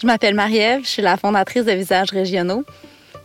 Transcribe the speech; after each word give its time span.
Je 0.00 0.06
m'appelle 0.06 0.34
Marie-Ève, 0.34 0.82
je 0.84 0.88
suis 0.88 1.02
la 1.02 1.16
fondatrice 1.16 1.64
de 1.64 1.72
Visages 1.72 2.10
régionaux. 2.10 2.64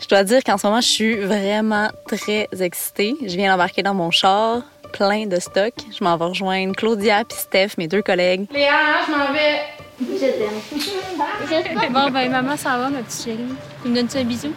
Je 0.02 0.08
dois 0.08 0.24
dire 0.24 0.44
qu'en 0.44 0.58
ce 0.58 0.66
moment, 0.66 0.82
je 0.82 0.88
suis 0.88 1.16
vraiment 1.18 1.90
très 2.08 2.50
excitée. 2.60 3.14
Je 3.22 3.36
viens 3.36 3.52
d'embarquer 3.52 3.84
dans 3.84 3.94
mon 3.94 4.10
char, 4.10 4.64
plein 4.92 5.28
de 5.28 5.40
stock. 5.40 5.72
Je 5.96 6.04
m'en 6.04 6.18
vais 6.18 6.26
rejoindre 6.26 6.76
Claudia 6.76 7.22
et 7.22 7.26
Steph, 7.30 7.78
mes 7.78 7.88
deux 7.88 8.02
collègues. 8.02 8.48
Léa, 8.52 8.72
je 9.06 9.12
m'en 9.12 9.32
vais. 9.32 9.62
Je 10.02 11.62
t'aime. 11.62 11.94
Bon, 11.94 12.10
ben, 12.10 12.32
maman, 12.32 12.58
ça 12.58 12.76
va, 12.76 12.90
ma 12.90 13.04
petite 13.04 13.24
chérie. 13.24 13.54
Tu 13.84 13.90
me 13.90 13.96
donnes-tu 13.96 14.18
un 14.18 14.24
bisou? 14.24 14.52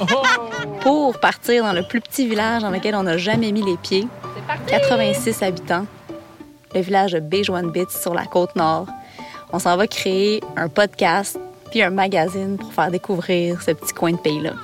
pour 0.82 1.18
partir 1.18 1.64
dans 1.64 1.72
le 1.72 1.82
plus 1.82 2.02
petit 2.02 2.28
village 2.28 2.60
dans 2.60 2.70
lequel 2.70 2.94
on 2.94 3.04
n'a 3.04 3.16
jamais 3.16 3.52
mis 3.52 3.62
les 3.62 3.78
pieds. 3.78 4.06
86 4.66 5.42
habitants. 5.42 5.86
Le 6.74 6.82
village 6.82 7.12
de 7.12 7.20
Béjoine-Bits 7.20 7.86
sur 8.02 8.12
la 8.12 8.26
côte 8.26 8.54
nord. 8.54 8.86
On 9.54 9.60
s'en 9.60 9.76
va 9.76 9.86
créer 9.86 10.40
un 10.56 10.68
podcast 10.68 11.38
puis 11.70 11.80
un 11.80 11.90
magazine 11.90 12.56
pour 12.58 12.72
faire 12.72 12.90
découvrir 12.90 13.62
ce 13.62 13.70
petit 13.70 13.94
coin 13.94 14.10
de 14.10 14.16
pays-là. 14.16 14.54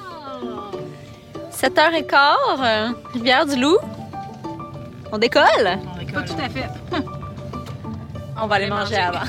7h15, 1.53 2.13
euh, 2.61 2.89
Rivière-du-Loup. 3.13 3.79
On 5.13 5.19
décolle? 5.19 5.45
Pas 6.13 6.23
tout 6.23 6.35
à 6.45 6.49
fait. 6.49 6.67
On 8.43 8.49
va 8.49 8.57
aller 8.57 8.67
manger 8.67 8.97
avant. 8.97 9.21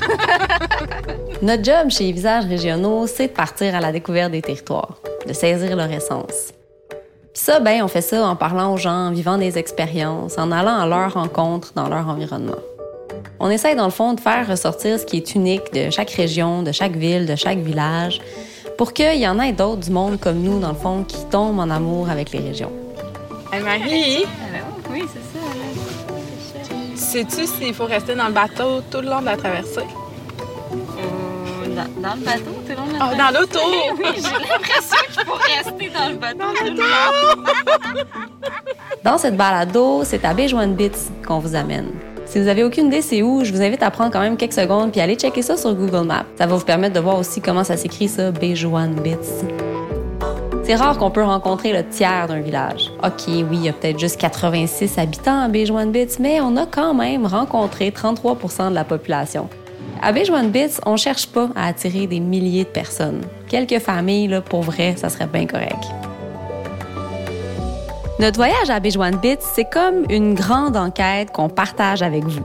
Notre 1.42 1.62
job 1.62 1.90
chez 1.90 2.10
Visages 2.10 2.46
régionaux, 2.46 3.06
c'est 3.06 3.28
de 3.28 3.32
partir 3.32 3.76
à 3.76 3.80
la 3.80 3.92
découverte 3.92 4.32
des 4.32 4.42
territoires, 4.42 4.96
de 5.28 5.32
saisir 5.32 5.76
leur 5.76 5.92
essence. 5.92 6.52
Puis 7.32 7.44
ça, 7.44 7.60
ben, 7.60 7.84
on 7.84 7.88
fait 7.88 8.02
ça 8.02 8.26
en 8.26 8.34
parlant 8.34 8.74
aux 8.74 8.78
gens, 8.78 9.06
en 9.06 9.12
vivant 9.12 9.38
des 9.38 9.58
expériences, 9.58 10.38
en 10.38 10.50
allant 10.50 10.76
à 10.80 10.86
leur 10.86 11.14
rencontre 11.14 11.72
dans 11.76 11.88
leur 11.88 12.08
environnement. 12.08 12.58
On 13.44 13.50
essaye, 13.50 13.74
dans 13.74 13.86
le 13.86 13.90
fond, 13.90 14.14
de 14.14 14.20
faire 14.20 14.46
ressortir 14.46 15.00
ce 15.00 15.04
qui 15.04 15.16
est 15.16 15.34
unique 15.34 15.72
de 15.74 15.90
chaque 15.90 16.10
région, 16.10 16.62
de 16.62 16.70
chaque 16.70 16.94
ville, 16.94 17.26
de 17.26 17.34
chaque 17.34 17.58
village, 17.58 18.20
pour 18.78 18.92
qu'il 18.92 19.18
y 19.18 19.26
en 19.26 19.40
ait 19.40 19.50
d'autres 19.52 19.80
du 19.80 19.90
monde 19.90 20.20
comme 20.20 20.38
nous, 20.40 20.60
dans 20.60 20.68
le 20.68 20.76
fond, 20.76 21.02
qui 21.02 21.24
tombent 21.28 21.58
en 21.58 21.68
amour 21.68 22.08
avec 22.08 22.30
les 22.30 22.38
régions. 22.38 22.70
Hey, 23.52 23.60
Marie, 23.60 24.24
Oui, 24.88 25.02
c'est 25.12 25.38
ça. 27.18 27.24
sais-tu 27.34 27.46
s'il 27.48 27.74
faut 27.74 27.86
rester 27.86 28.14
dans 28.14 28.28
le 28.28 28.32
bateau 28.32 28.80
tout 28.88 29.00
le 29.00 29.08
long 29.08 29.20
de 29.20 29.26
la 29.26 29.36
traversée? 29.36 29.80
Euh, 30.70 31.74
dans, 31.74 32.00
dans 32.00 32.14
le 32.14 32.20
bateau, 32.24 32.44
tout 32.64 32.68
le 32.68 32.74
long 32.76 32.86
de 32.86 32.92
la 32.92 33.10
Oh, 33.10 33.16
dans 33.18 33.40
l'auto! 33.40 33.58
Oui, 33.98 34.04
j'ai 34.14 34.22
l'impression 34.22 34.98
qu'il 35.12 35.24
faut 35.24 35.32
rester 35.56 35.90
dans 35.90 36.08
le 36.10 36.14
bateau 36.14 36.44
tout 36.58 36.64
le 36.64 36.76
long. 36.76 37.44
Dans 39.02 39.18
cette 39.18 39.36
balado, 39.36 40.02
c'est 40.04 40.24
à 40.24 40.32
Béjoine-Bits 40.32 41.10
qu'on 41.26 41.40
vous 41.40 41.56
amène. 41.56 41.90
Si 42.32 42.40
vous 42.40 42.48
avez 42.48 42.64
aucune 42.64 42.86
idée 42.86 43.02
c'est 43.02 43.20
où, 43.20 43.44
je 43.44 43.52
vous 43.52 43.60
invite 43.60 43.82
à 43.82 43.90
prendre 43.90 44.10
quand 44.10 44.22
même 44.22 44.38
quelques 44.38 44.54
secondes 44.54 44.90
puis 44.90 45.02
aller 45.02 45.16
checker 45.16 45.42
ça 45.42 45.58
sur 45.58 45.74
Google 45.74 46.06
Maps. 46.06 46.24
Ça 46.38 46.46
va 46.46 46.56
vous 46.56 46.64
permettre 46.64 46.94
de 46.94 47.00
voir 47.00 47.18
aussi 47.18 47.42
comment 47.42 47.62
ça 47.62 47.76
s'écrit 47.76 48.08
ça, 48.08 48.30
Béjoine-Bits. 48.30 49.44
C'est 50.64 50.74
rare 50.76 50.96
qu'on 50.96 51.10
peut 51.10 51.22
rencontrer 51.22 51.74
le 51.74 51.86
tiers 51.86 52.28
d'un 52.28 52.40
village. 52.40 52.90
OK, 53.04 53.24
oui, 53.28 53.44
il 53.52 53.64
y 53.64 53.68
a 53.68 53.74
peut-être 53.74 53.98
juste 53.98 54.18
86 54.18 54.96
habitants 54.96 55.42
à 55.42 55.48
Béjoine-Bits, 55.48 56.16
mais 56.20 56.40
on 56.40 56.56
a 56.56 56.64
quand 56.64 56.94
même 56.94 57.26
rencontré 57.26 57.90
33% 57.90 58.70
de 58.70 58.74
la 58.74 58.84
population. 58.84 59.50
À 60.00 60.12
Béjoine-Bits, 60.12 60.80
on 60.86 60.96
cherche 60.96 61.26
pas 61.26 61.50
à 61.54 61.66
attirer 61.66 62.06
des 62.06 62.20
milliers 62.20 62.64
de 62.64 62.70
personnes. 62.70 63.20
Quelques 63.46 63.80
familles, 63.80 64.28
là, 64.28 64.40
pour 64.40 64.62
vrai, 64.62 64.94
ça 64.96 65.10
serait 65.10 65.26
bien 65.26 65.44
correct. 65.44 65.84
Notre 68.18 68.36
voyage 68.36 68.68
à 68.68 68.78
Béjoine-Bits, 68.78 69.38
c'est 69.40 69.64
comme 69.64 70.04
une 70.10 70.34
grande 70.34 70.76
enquête 70.76 71.30
qu'on 71.32 71.48
partage 71.48 72.02
avec 72.02 72.24
vous. 72.24 72.44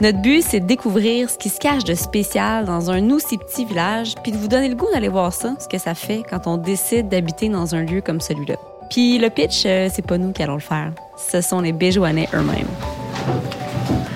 Notre 0.00 0.18
but, 0.22 0.42
c'est 0.42 0.60
de 0.60 0.66
découvrir 0.66 1.28
ce 1.28 1.36
qui 1.36 1.50
se 1.50 1.60
cache 1.60 1.84
de 1.84 1.94
spécial 1.94 2.64
dans 2.64 2.90
un 2.90 3.10
aussi 3.10 3.36
petit 3.36 3.66
village, 3.66 4.14
puis 4.22 4.32
de 4.32 4.38
vous 4.38 4.48
donner 4.48 4.68
le 4.68 4.74
goût 4.74 4.88
d'aller 4.92 5.08
voir 5.08 5.32
ça, 5.32 5.54
ce 5.60 5.68
que 5.68 5.78
ça 5.78 5.94
fait 5.94 6.22
quand 6.28 6.46
on 6.46 6.56
décide 6.56 7.08
d'habiter 7.08 7.50
dans 7.50 7.74
un 7.74 7.82
lieu 7.82 8.00
comme 8.00 8.20
celui-là. 8.20 8.56
Puis 8.90 9.18
le 9.18 9.28
pitch, 9.28 9.64
euh, 9.66 9.88
c'est 9.92 10.04
pas 10.04 10.16
nous 10.16 10.32
qui 10.32 10.42
allons 10.42 10.54
le 10.54 10.60
faire. 10.60 10.92
Ce 11.16 11.40
sont 11.42 11.60
les 11.60 11.72
Béjoanais 11.72 12.28
eux-mêmes. 12.34 12.66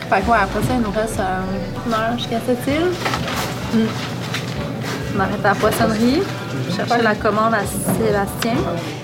Fait 0.08 0.22
que 0.22 0.30
ouais, 0.30 0.38
après 0.40 0.62
ça, 0.62 0.74
il 0.74 0.80
nous 0.80 0.90
reste 0.90 1.20
euh, 1.20 1.40
une 1.86 1.92
heure 1.92 2.18
jusqu'à 2.18 2.40
cette 2.46 2.66
île. 2.66 2.90
Mm. 3.74 3.86
On 5.14 5.20
arrête 5.20 5.44
à 5.44 5.48
la 5.48 5.54
poissonnerie, 5.54 6.22
chercher 6.74 7.02
la 7.02 7.14
commande 7.14 7.54
à 7.54 7.64
Sébastien. 7.64 8.54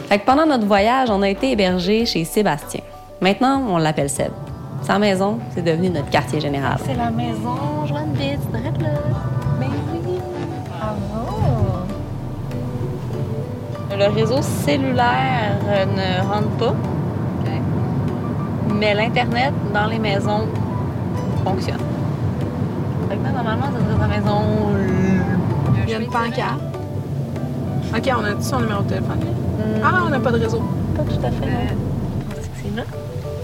Fait 0.09 0.19
que 0.19 0.27
pendant 0.27 0.47
notre 0.47 0.67
voyage, 0.67 1.11
on 1.11 1.23
a 1.23 1.29
été 1.29 1.53
hébergés 1.53 2.07
chez 2.07 2.25
Sébastien. 2.25 2.81
Maintenant, 3.21 3.63
on 3.69 3.79
l'appelle 3.79 4.11
Seb. 4.11 4.33
Sa 4.83 4.99
maison, 4.99 5.39
c'est 5.55 5.62
devenu 5.62 5.91
notre 5.91 6.11
quartier 6.11 6.41
général. 6.41 6.77
C'est 6.85 6.95
la 6.95 7.11
maison 7.11 7.87
Joanne 7.87 8.12
Bitts, 8.15 8.41
direct 8.51 8.83
là. 8.83 8.89
Ben 9.61 9.69
oui. 9.93 10.19
Bravo. 10.69 11.87
Le 13.97 14.12
réseau 14.12 14.43
cellulaire 14.43 15.57
euh, 15.69 15.85
ne 15.85 16.29
rentre 16.29 16.49
pas, 16.59 16.75
mais 18.75 18.95
l'Internet 18.95 19.53
dans 19.73 19.87
les 19.87 19.99
maisons 20.01 20.49
fonctionne. 21.45 21.79
Fait 23.09 23.17
que 23.17 23.23
là, 23.23 23.31
normalement, 23.31 23.67
ça 23.67 23.79
serait 23.79 24.01
sa 24.01 24.09
maison. 24.09 24.43
Il 25.85 25.91
y 25.91 25.95
a 25.95 25.99
une 25.99 26.07
pancarte. 26.07 26.72
OK, 27.95 28.11
on 28.19 28.25
a 28.25 28.33
dit 28.35 28.45
son 28.45 28.61
numéro 28.61 28.83
de 28.83 28.89
téléphone? 28.89 29.21
Ah, 29.85 30.01
on 30.07 30.09
n'a 30.09 30.19
pas 30.21 30.31
de 30.31 30.39
réseau. 30.39 30.63
Pas 30.97 31.03
tout 31.03 31.27
à 31.27 31.31
fait. 31.31 31.47
non. 31.47 31.81
C'est 32.63 32.77
là. 32.77 32.83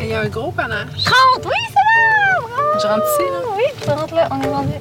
Et 0.01 0.05
il 0.05 0.09
y 0.11 0.15
a 0.15 0.21
un 0.21 0.29
gros 0.29 0.51
panache. 0.51 1.05
Rentre! 1.05 1.47
Oui, 1.49 1.57
c'est 1.69 1.75
là! 1.75 2.79
Je 2.81 2.87
rentre 2.87 3.05
ici, 3.13 3.31
là. 3.31 3.41
Oui, 3.57 3.65
tu 3.83 3.91
rentres 3.91 4.15
là, 4.15 4.29
on 4.31 4.41
est 4.43 4.49
rendu. 4.49 4.73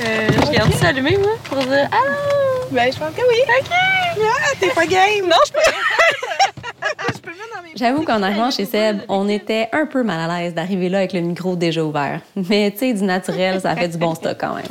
Euh, 0.00 0.28
je 0.46 0.52
garde 0.52 0.72
ça 0.74 0.88
allumé, 0.88 1.16
moi, 1.18 1.32
pour 1.44 1.58
dire 1.58 1.88
Allô! 1.92 2.68
Ben, 2.70 2.92
je 2.92 2.98
pense 2.98 3.10
que 3.14 3.20
oui. 3.28 3.36
OK. 3.60 3.70
Ah, 3.70 4.50
t'es 4.58 4.68
pas 4.70 4.86
game. 4.86 5.26
Non, 5.28 5.36
je 5.46 5.52
peux 5.52 5.58
Je 7.14 7.18
peux 7.20 7.30
mettre 7.30 7.56
dans 7.56 7.62
mes... 7.62 7.70
J'avoue 7.76 8.04
qu'en 8.04 8.22
arrivant 8.22 8.50
chez 8.50 8.64
Seb, 8.64 9.00
on 9.08 9.28
était 9.28 9.68
un 9.72 9.86
peu 9.86 10.02
mal 10.02 10.30
à 10.30 10.40
l'aise 10.40 10.54
d'arriver 10.54 10.88
là 10.88 10.98
avec 10.98 11.12
le 11.12 11.20
micro 11.20 11.54
déjà 11.56 11.84
ouvert. 11.84 12.20
Mais 12.34 12.70
tu 12.72 12.78
sais, 12.78 12.92
du 12.92 13.04
naturel, 13.04 13.60
ça 13.60 13.76
fait 13.76 13.88
du 13.88 13.98
bon 13.98 14.14
stock 14.14 14.36
quand 14.40 14.54
même. 14.54 14.66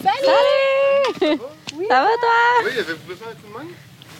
Salut! 1.21 1.39
Ça 1.89 2.01
va 2.01 2.07
toi? 2.19 2.65
Oui, 2.65 2.71
coup 2.83 3.13
de 3.13 3.53
main? 3.57 3.69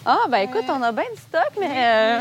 Ah, 0.09 0.19
ben 0.29 0.37
écoute, 0.37 0.63
on 0.69 0.81
a 0.83 0.91
bien 0.93 1.03
du 1.13 1.19
stock, 1.21 1.51
mais. 1.59 1.67
euh, 1.67 2.19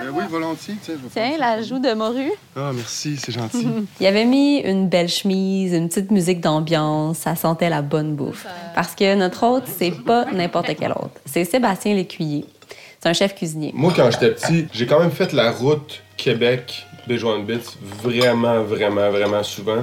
Euh, 0.00 0.10
oui, 0.14 0.24
volontiers. 0.30 0.76
Tiens, 0.82 0.94
je 1.02 1.08
Tiens, 1.12 1.36
la 1.38 1.60
joue 1.62 1.78
de 1.78 1.92
morue. 1.92 2.32
Ah, 2.56 2.70
merci, 2.72 3.18
c'est 3.18 3.32
gentil. 3.32 3.68
Il 4.00 4.06
avait 4.06 4.24
mis 4.24 4.60
une 4.60 4.88
belle 4.88 5.08
chemise, 5.10 5.74
une 5.74 5.88
petite 5.88 6.10
musique 6.10 6.40
d'ambiance, 6.40 7.18
ça 7.18 7.36
sentait 7.36 7.68
la 7.68 7.82
bonne 7.82 8.14
bouffe. 8.14 8.46
Parce 8.74 8.94
que 8.94 9.14
notre 9.14 9.42
hôte, 9.46 9.64
c'est 9.66 9.90
pas 9.90 10.24
n'importe 10.32 10.74
quel 10.78 10.92
hôte. 10.92 11.12
C'est 11.26 11.44
Sébastien 11.44 11.94
Lécuyer. 11.94 12.46
C'est 12.98 13.10
un 13.10 13.12
chef 13.12 13.34
cuisinier. 13.34 13.72
Moi, 13.74 13.92
quand 13.94 14.10
j'étais 14.10 14.30
petit, 14.30 14.66
j'ai 14.72 14.86
quand 14.86 14.98
même 14.98 15.10
fait 15.10 15.34
la 15.34 15.50
route 15.50 16.02
Québec 16.16 16.86
Béjoine-Bits 17.06 17.76
vraiment, 18.02 18.62
vraiment, 18.62 19.10
vraiment 19.10 19.42
souvent. 19.42 19.82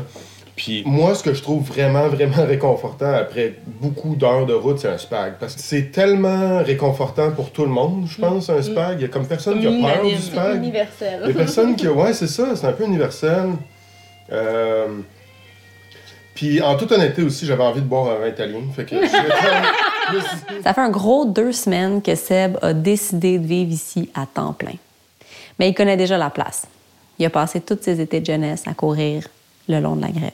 Puis 0.56 0.84
moi, 0.86 1.16
ce 1.16 1.24
que 1.24 1.34
je 1.34 1.42
trouve 1.42 1.64
vraiment, 1.64 2.08
vraiment 2.10 2.46
réconfortant 2.48 3.12
après 3.12 3.56
beaucoup 3.82 4.16
d'heures 4.16 4.46
de 4.46 4.54
route, 4.54 4.80
c'est 4.80 4.90
un 4.90 4.98
spag. 4.98 5.34
Parce 5.40 5.56
que 5.56 5.62
c'est 5.62 5.92
tellement 5.92 6.62
réconfortant 6.64 7.32
pour 7.32 7.52
tout 7.52 7.64
le 7.64 7.72
monde, 7.72 8.06
je 8.08 8.20
pense, 8.20 8.50
un 8.50 8.62
spag. 8.62 9.00
Il 9.00 9.02
y 9.02 9.06
a 9.06 9.08
comme 9.08 9.28
personne 9.28 9.60
qui 9.60 9.68
a 9.68 9.72
peur 9.72 10.06
du 10.06 10.16
spag. 10.18 10.58
Universel. 10.58 11.22
Il 11.24 11.30
y 11.30 11.32
a 11.32 11.36
personne 11.36 11.76
qui. 11.76 11.88
Ouais, 11.88 12.14
c'est 12.14 12.28
ça, 12.28 12.56
c'est 12.56 12.68
un 12.68 12.72
peu 12.74 12.86
universel. 12.86 13.50
Euh, 14.32 14.88
Puis 16.36 16.62
en 16.62 16.78
toute 16.78 16.92
honnêteté 16.92 17.24
aussi, 17.24 17.46
j'avais 17.46 17.64
envie 17.64 17.82
de 17.82 17.88
boire 17.88 18.16
un 18.16 18.20
vin 18.20 18.28
italien. 18.28 18.60
Fait 18.76 18.86
que. 18.86 18.96
Ça 20.64 20.74
fait 20.74 20.82
un 20.82 20.90
gros 20.90 21.26
deux 21.26 21.52
semaines 21.52 22.02
que 22.02 22.14
Seb 22.14 22.58
a 22.62 22.74
décidé 22.74 23.40
de 23.40 23.48
vivre 23.48 23.72
ici 23.72 24.10
à 24.14 24.28
temps 24.28 24.54
plein. 24.54 24.76
Mais 25.60 25.70
il 25.70 25.74
connaît 25.74 25.98
déjà 25.98 26.18
la 26.18 26.30
place. 26.30 26.68
Il 27.18 27.26
a 27.26 27.30
passé 27.30 27.62
tous 27.62 27.78
ses 27.82 28.02
étés 28.02 28.20
de 28.20 28.26
jeunesse 28.26 28.64
à 28.68 28.74
courir 28.74 29.24
le 29.68 29.80
long 29.80 29.96
de 29.96 30.02
la 30.02 30.10
grève. 30.10 30.32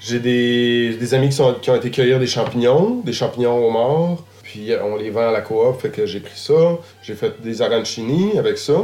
J'ai 0.00 0.18
des, 0.18 0.96
des 0.98 1.14
amis 1.14 1.28
qui, 1.28 1.40
ont 1.40 1.76
été 1.76 1.90
cueillir 1.90 2.18
des 2.18 2.26
champignons, 2.26 3.02
des 3.04 3.12
champignons 3.12 3.64
au 3.64 3.70
mort. 3.70 4.24
Puis 4.42 4.72
euh, 4.72 4.84
on 4.84 4.96
les 4.96 5.10
vend 5.10 5.28
à 5.28 5.30
la 5.30 5.40
coop, 5.40 5.80
fait 5.80 5.90
que 5.90 6.06
j'ai 6.06 6.20
pris 6.20 6.38
ça. 6.38 6.78
J'ai 7.02 7.14
fait 7.14 7.40
des 7.40 7.62
arancini 7.62 8.36
avec 8.36 8.58
ça. 8.58 8.82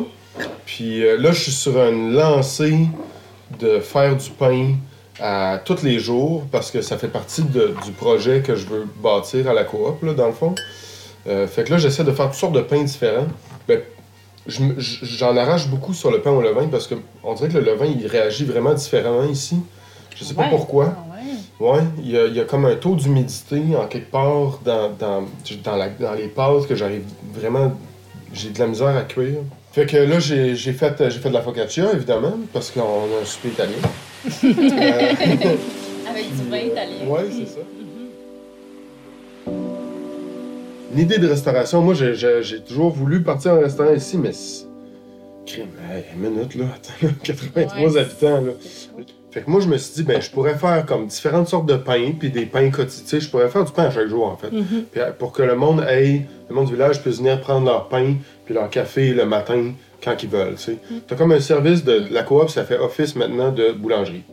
Puis 0.65 1.05
euh, 1.05 1.19
là, 1.19 1.33
je 1.33 1.43
suis 1.43 1.53
sur 1.53 1.77
une 1.83 2.13
lancée 2.15 2.87
de 3.59 3.81
faire 3.81 4.17
du 4.17 4.31
pain 4.31 4.75
à 5.21 5.61
tous 5.65 5.83
les 5.83 5.99
jours 5.99 6.45
parce 6.53 6.71
que 6.71 6.81
ça 6.81 6.97
fait 6.97 7.09
partie 7.09 7.43
du 7.43 7.93
projet 7.97 8.41
que 8.41 8.55
je 8.55 8.67
veux 8.67 8.87
bâtir 9.03 9.49
à 9.49 9.53
la 9.53 9.65
coop, 9.65 10.03
là, 10.03 10.15
dans 10.15 10.29
le 10.29 10.33
fond. 10.33 10.55
Euh, 11.27 11.47
fait 11.47 11.65
que 11.65 11.73
là, 11.73 11.79
j'essaie 11.79 12.05
de 12.05 12.13
faire 12.13 12.27
toutes 12.27 12.39
sortes 12.39 12.55
de 12.55 12.61
pains 12.61 12.85
différents. 12.85 13.27
Ben, 13.67 13.81
j'en 14.47 15.37
arrache 15.37 15.69
beaucoup 15.69 15.93
sur 15.93 16.11
le 16.11 16.21
pain 16.21 16.31
au 16.31 16.41
levain 16.41 16.69
parce 16.69 16.87
que 16.87 16.95
on 17.23 17.35
dirait 17.35 17.49
que 17.49 17.59
le 17.59 17.65
levain, 17.65 17.87
il 17.87 18.07
réagit 18.07 18.45
vraiment 18.45 18.73
différemment 18.73 19.29
ici. 19.29 19.57
Je 20.19 20.25
sais 20.25 20.35
pas 20.35 20.49
pourquoi. 20.49 20.95
Ouais, 21.61 21.81
il 21.99 22.11
y, 22.11 22.17
a, 22.19 22.27
il 22.27 22.35
y 22.35 22.41
a 22.41 22.45
comme 22.45 22.65
un 22.67 22.77
taux 22.77 22.95
d'humidité 22.95 23.61
en 23.77 23.87
quelque 23.87 24.11
part 24.11 24.61
dans, 24.65 24.91
dans, 24.99 25.25
dans, 25.65 25.77
la- 25.77 25.89
dans 25.89 26.15
les 26.15 26.29
pâtes 26.29 26.67
que 26.69 26.75
j'arrive 26.75 27.03
vraiment. 27.35 27.73
J'ai 28.33 28.51
de 28.51 28.59
la 28.59 28.67
misère 28.67 28.97
à 28.97 29.03
cuire. 29.03 29.39
Fait 29.73 29.87
que 29.87 29.97
là, 29.97 30.19
j'ai 30.21 30.55
j'ai 30.57 30.73
fait, 30.73 30.95
j'ai 31.11 31.19
fait 31.19 31.29
de 31.29 31.35
la 31.35 31.43
focaccia, 31.43 31.93
évidemment, 31.93 32.35
parce 32.53 32.71
qu'on 32.71 32.81
a 32.81 33.21
un 33.23 33.25
souper 33.25 33.49
italien. 33.49 33.77
Euh, 34.45 35.13
Avec 36.11 36.37
du 36.37 36.51
vin 36.51 36.59
italien. 36.59 37.07
ouais, 37.09 37.25
c'est 37.31 37.47
ça. 37.47 37.61
une 40.93 40.99
idée 41.01 41.19
de 41.19 41.29
restauration. 41.29 41.83
Moi, 41.83 41.95
j'ai- 41.95 42.61
toujours 42.67 42.91
voulu 42.91 43.23
partir 43.23 43.53
en 43.53 43.61
restaurant 43.61 43.93
ici, 43.95 44.17
mais. 44.19 44.33
Crime, 45.47 45.69
hey, 45.93 46.05
une 46.15 46.31
minute, 46.31 46.55
là. 46.55 46.65
Attends, 46.77 47.07
là, 47.07 47.13
83 47.23 47.91
Ouais. 47.91 47.99
habitants, 48.01 48.41
là. 48.43 48.53
Fait 49.39 49.45
que 49.45 49.51
moi, 49.51 49.61
je 49.61 49.69
me 49.69 49.79
suis 49.79 49.95
dit, 49.95 50.03
ben, 50.03 50.21
je 50.21 50.29
pourrais 50.31 50.57
faire 50.57 50.85
comme 50.85 51.07
différentes 51.07 51.47
sortes 51.47 51.67
de 51.67 51.77
pains, 51.77 52.11
puis 52.19 52.29
des 52.29 52.45
pains 52.45 52.71
quotidiens. 52.71 53.21
Je 53.21 53.29
pourrais 53.29 53.49
faire 53.49 53.65
du 53.65 53.71
pain 53.71 53.85
à 53.85 53.91
chaque 53.93 54.09
jour, 54.09 54.27
en 54.27 54.37
fait. 54.37 54.49
Mm-hmm. 54.49 54.83
Puis, 54.91 55.01
euh, 55.01 55.13
pour 55.17 55.31
que 55.31 55.45
le 55.45 55.55
monde 55.55 55.81
aille, 55.81 56.27
le 56.49 56.57
monde 56.57 56.67
du 56.67 56.73
village 56.73 57.01
puisse 57.01 57.19
venir 57.19 57.41
prendre 57.41 57.65
leur 57.65 57.89
pain, 57.89 58.15
puis 58.45 58.55
leur 58.55 58.69
café 58.69 59.15
le 59.15 59.27
matin, 59.27 59.75
quand 60.03 60.21
ils 60.21 60.29
veulent, 60.29 60.57
tu 60.57 60.63
sais. 60.63 60.73
Mm. 60.73 60.95
T'as 61.07 61.15
comme 61.15 61.31
un 61.31 61.39
service 61.39 61.85
de 61.85 62.07
la 62.11 62.25
coop, 62.25 62.51
ça 62.51 62.65
fait 62.65 62.79
office 62.79 63.15
maintenant 63.15 63.53
de 63.53 63.71
boulangerie. 63.71 64.25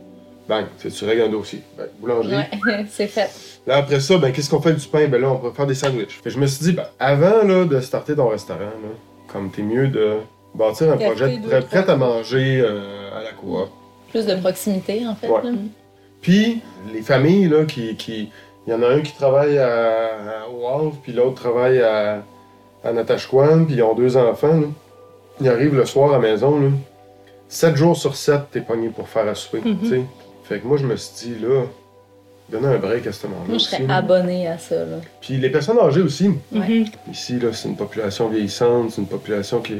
Bang, 0.48 0.64
tu 0.80 1.04
règles 1.04 1.22
un 1.22 1.28
dossier. 1.28 1.62
Ben, 1.78 1.86
boulangerie. 2.00 2.34
Ouais, 2.34 2.86
c'est 2.90 3.06
fait. 3.06 3.30
Là, 3.64 3.76
après 3.76 4.00
ça, 4.00 4.18
ben, 4.18 4.32
qu'est-ce 4.32 4.50
qu'on 4.50 4.60
fait 4.60 4.74
du 4.74 4.88
pain? 4.88 5.06
Ben 5.06 5.20
là, 5.20 5.30
on 5.30 5.36
peut 5.36 5.52
faire 5.52 5.66
des 5.66 5.74
sandwichs. 5.76 6.16
Fait 6.16 6.24
que 6.24 6.30
je 6.30 6.40
me 6.40 6.46
suis 6.48 6.64
dit, 6.64 6.72
ben, 6.72 6.86
avant 6.98 7.44
là, 7.44 7.64
de 7.64 7.78
starter 7.78 8.16
ton 8.16 8.26
restaurant, 8.26 8.58
là, 8.58 8.88
comme 9.28 9.52
t'es 9.52 9.62
mieux 9.62 9.86
de 9.86 10.14
bâtir 10.52 10.90
un 10.90 10.96
Café, 10.96 11.38
projet 11.38 11.60
prêt 11.60 11.88
à 11.88 11.94
manger 11.94 12.60
euh, 12.60 13.16
à 13.16 13.22
la 13.22 13.30
coop. 13.30 13.68
Plus 14.10 14.26
de 14.26 14.34
proximité, 14.36 15.06
en 15.06 15.14
fait. 15.14 15.28
Ouais. 15.28 15.40
Puis, 16.20 16.60
les 16.92 17.02
familles, 17.02 17.48
là, 17.48 17.64
qui. 17.64 17.96
qui- 17.96 18.30
Il 18.66 18.72
y 18.72 18.74
en 18.74 18.82
a 18.82 18.88
un 18.88 19.00
qui 19.00 19.12
travaille 19.14 19.58
à, 19.58 19.68
à- 19.68 20.48
au 20.48 20.66
Havre, 20.66 20.96
puis 21.02 21.12
l'autre 21.12 21.40
travaille 21.40 21.80
à, 21.80 22.24
à 22.82 22.92
Natashquan, 22.92 23.64
puis 23.64 23.76
ils 23.76 23.82
ont 23.84 23.94
deux 23.94 24.16
enfants. 24.16 24.56
Là. 24.60 24.66
Ils 25.40 25.48
arrivent 25.48 25.76
le 25.76 25.84
soir 25.86 26.08
à 26.10 26.12
la 26.14 26.18
maison. 26.18 26.58
Là. 26.58 26.68
Sept 27.48 27.76
jours 27.76 27.96
sur 27.96 28.16
sept, 28.16 28.40
t'es 28.50 28.60
pogné 28.60 28.88
pour 28.88 29.08
faire 29.08 29.28
à 29.28 29.36
souper. 29.36 29.60
Mhm. 29.64 29.78
tu 29.80 29.88
sais. 29.88 30.00
Fait 30.42 30.58
que 30.58 30.66
moi, 30.66 30.78
je 30.78 30.84
me 30.86 30.96
suis 30.96 31.28
dit, 31.34 31.38
là, 31.44 31.62
donner 32.48 32.66
un 32.74 32.78
break 32.78 33.06
à 33.06 33.12
ce 33.12 33.28
moment-là. 33.28 33.48
Moi, 33.48 33.58
je 33.58 33.62
serais 33.64 33.82
là. 33.86 33.96
abonnée 33.98 34.48
à 34.48 34.58
ça. 34.58 34.74
Là. 34.76 34.96
Puis 35.20 35.36
les 35.36 35.50
personnes 35.50 35.78
âgées 35.78 36.02
aussi. 36.02 36.30
Mhm. 36.50 36.86
Ici, 37.12 37.38
là, 37.38 37.52
c'est 37.52 37.68
une 37.68 37.76
population 37.76 38.28
vieillissante, 38.28 38.90
c'est 38.90 39.00
une 39.00 39.06
population 39.06 39.60
qui, 39.60 39.76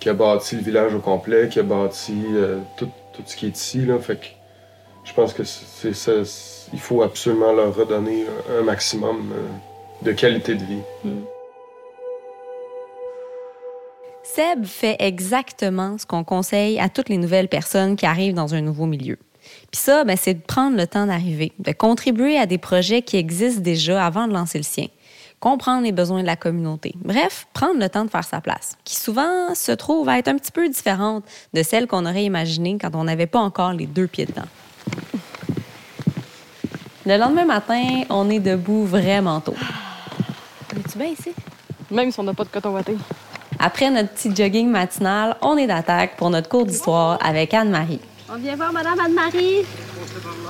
qui 0.00 0.08
a 0.08 0.14
bâti 0.14 0.56
le 0.56 0.62
village 0.62 0.94
au 0.94 1.00
complet, 1.00 1.48
qui 1.50 1.58
a 1.60 1.62
bâti 1.64 2.14
euh, 2.34 2.56
tout, 2.78 2.88
tout 3.12 3.22
ce 3.26 3.36
qui 3.36 3.46
est 3.46 3.56
ici. 3.56 3.84
Là. 3.84 3.98
Fait 3.98 4.16
que 4.16 4.26
je 5.04 5.12
pense 5.12 5.32
que 5.34 5.44
c'est, 5.44 5.94
ça- 5.94 6.12
il 6.72 6.80
faut 6.80 7.02
absolument 7.02 7.52
leur 7.52 7.74
redonner 7.74 8.24
un 8.58 8.62
maximum 8.62 9.32
euh, 9.32 10.04
de 10.04 10.12
qualité 10.12 10.54
de 10.54 10.64
vie. 10.64 10.82
Seb 14.22 14.64
fait 14.64 14.96
exactement 15.00 15.98
ce 15.98 16.06
qu'on 16.06 16.24
conseille 16.24 16.78
à 16.80 16.88
toutes 16.88 17.08
les 17.08 17.18
nouvelles 17.18 17.48
personnes 17.48 17.96
qui 17.96 18.06
arrivent 18.06 18.34
dans 18.34 18.54
un 18.54 18.60
nouveau 18.60 18.86
milieu. 18.86 19.18
Puis 19.72 19.80
ça, 19.80 20.04
ben, 20.04 20.16
c'est 20.16 20.34
de 20.34 20.40
prendre 20.40 20.76
le 20.76 20.86
temps 20.86 21.06
d'arriver, 21.06 21.52
de 21.58 21.72
contribuer 21.72 22.38
à 22.38 22.46
des 22.46 22.58
projets 22.58 23.02
qui 23.02 23.16
existent 23.16 23.60
déjà 23.60 24.06
avant 24.06 24.28
de 24.28 24.32
lancer 24.32 24.58
le 24.58 24.64
sien, 24.64 24.86
comprendre 25.42 25.82
les 25.82 25.90
besoins 25.90 26.22
de 26.22 26.26
la 26.26 26.36
communauté. 26.36 26.94
Bref, 27.04 27.48
prendre 27.52 27.80
le 27.80 27.88
temps 27.88 28.04
de 28.04 28.10
faire 28.10 28.22
sa 28.22 28.40
place, 28.40 28.76
qui 28.84 28.94
souvent 28.94 29.56
se 29.56 29.72
trouve 29.72 30.08
à 30.08 30.18
être 30.18 30.28
un 30.28 30.36
petit 30.36 30.52
peu 30.52 30.68
différente 30.68 31.24
de 31.52 31.64
celle 31.64 31.88
qu'on 31.88 32.06
aurait 32.06 32.22
imaginée 32.22 32.78
quand 32.80 32.94
on 32.94 33.02
n'avait 33.02 33.26
pas 33.26 33.40
encore 33.40 33.72
les 33.72 33.86
deux 33.86 34.06
pieds 34.06 34.24
dedans. 34.24 34.46
Le 37.04 37.16
lendemain 37.16 37.44
matin, 37.44 38.02
on 38.08 38.30
est 38.30 38.38
debout 38.38 38.84
vraiment 38.84 39.40
tôt. 39.40 39.56
Es-tu 40.76 40.96
bien 40.96 41.08
ici? 41.08 41.32
Même 41.90 42.12
si 42.12 42.20
on 42.20 42.22
n'a 42.22 42.34
pas 42.34 42.44
de 42.44 42.48
coton 42.48 42.72
watté. 42.72 42.96
Après 43.58 43.90
notre 43.90 44.10
petit 44.10 44.34
jogging 44.34 44.68
matinal, 44.68 45.36
on 45.42 45.56
est 45.56 45.66
d'attaque 45.66 46.16
pour 46.16 46.30
notre 46.30 46.48
cours 46.48 46.66
d'histoire 46.66 47.18
avec 47.20 47.52
Anne-Marie. 47.52 48.00
On 48.32 48.36
vient 48.36 48.54
voir 48.54 48.72
Madame 48.72 49.00
Anne-Marie. 49.00 49.66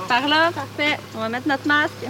Par 0.07 0.27
là, 0.27 0.51
parfait. 0.51 0.99
On 1.15 1.19
va 1.19 1.29
mettre 1.29 1.47
notre 1.47 1.67
masque. 1.67 2.05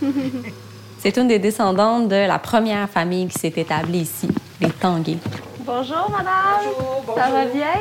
C'est 1.04 1.18
une 1.18 1.28
des 1.28 1.38
descendantes 1.38 2.08
de 2.08 2.16
la 2.16 2.38
première 2.38 2.88
famille 2.88 3.26
qui 3.26 3.38
s'est 3.38 3.52
établie 3.54 3.98
ici, 3.98 4.26
les 4.58 4.70
Tanguay. 4.70 5.18
Bonjour, 5.58 6.10
Madame. 6.10 6.72
Ça 7.14 7.30
va 7.30 7.44
bien? 7.44 7.74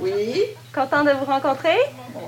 Oui, 0.00 0.42
Contente 0.74 1.06
de 1.06 1.12
vous 1.12 1.26
rencontrer? 1.26 1.78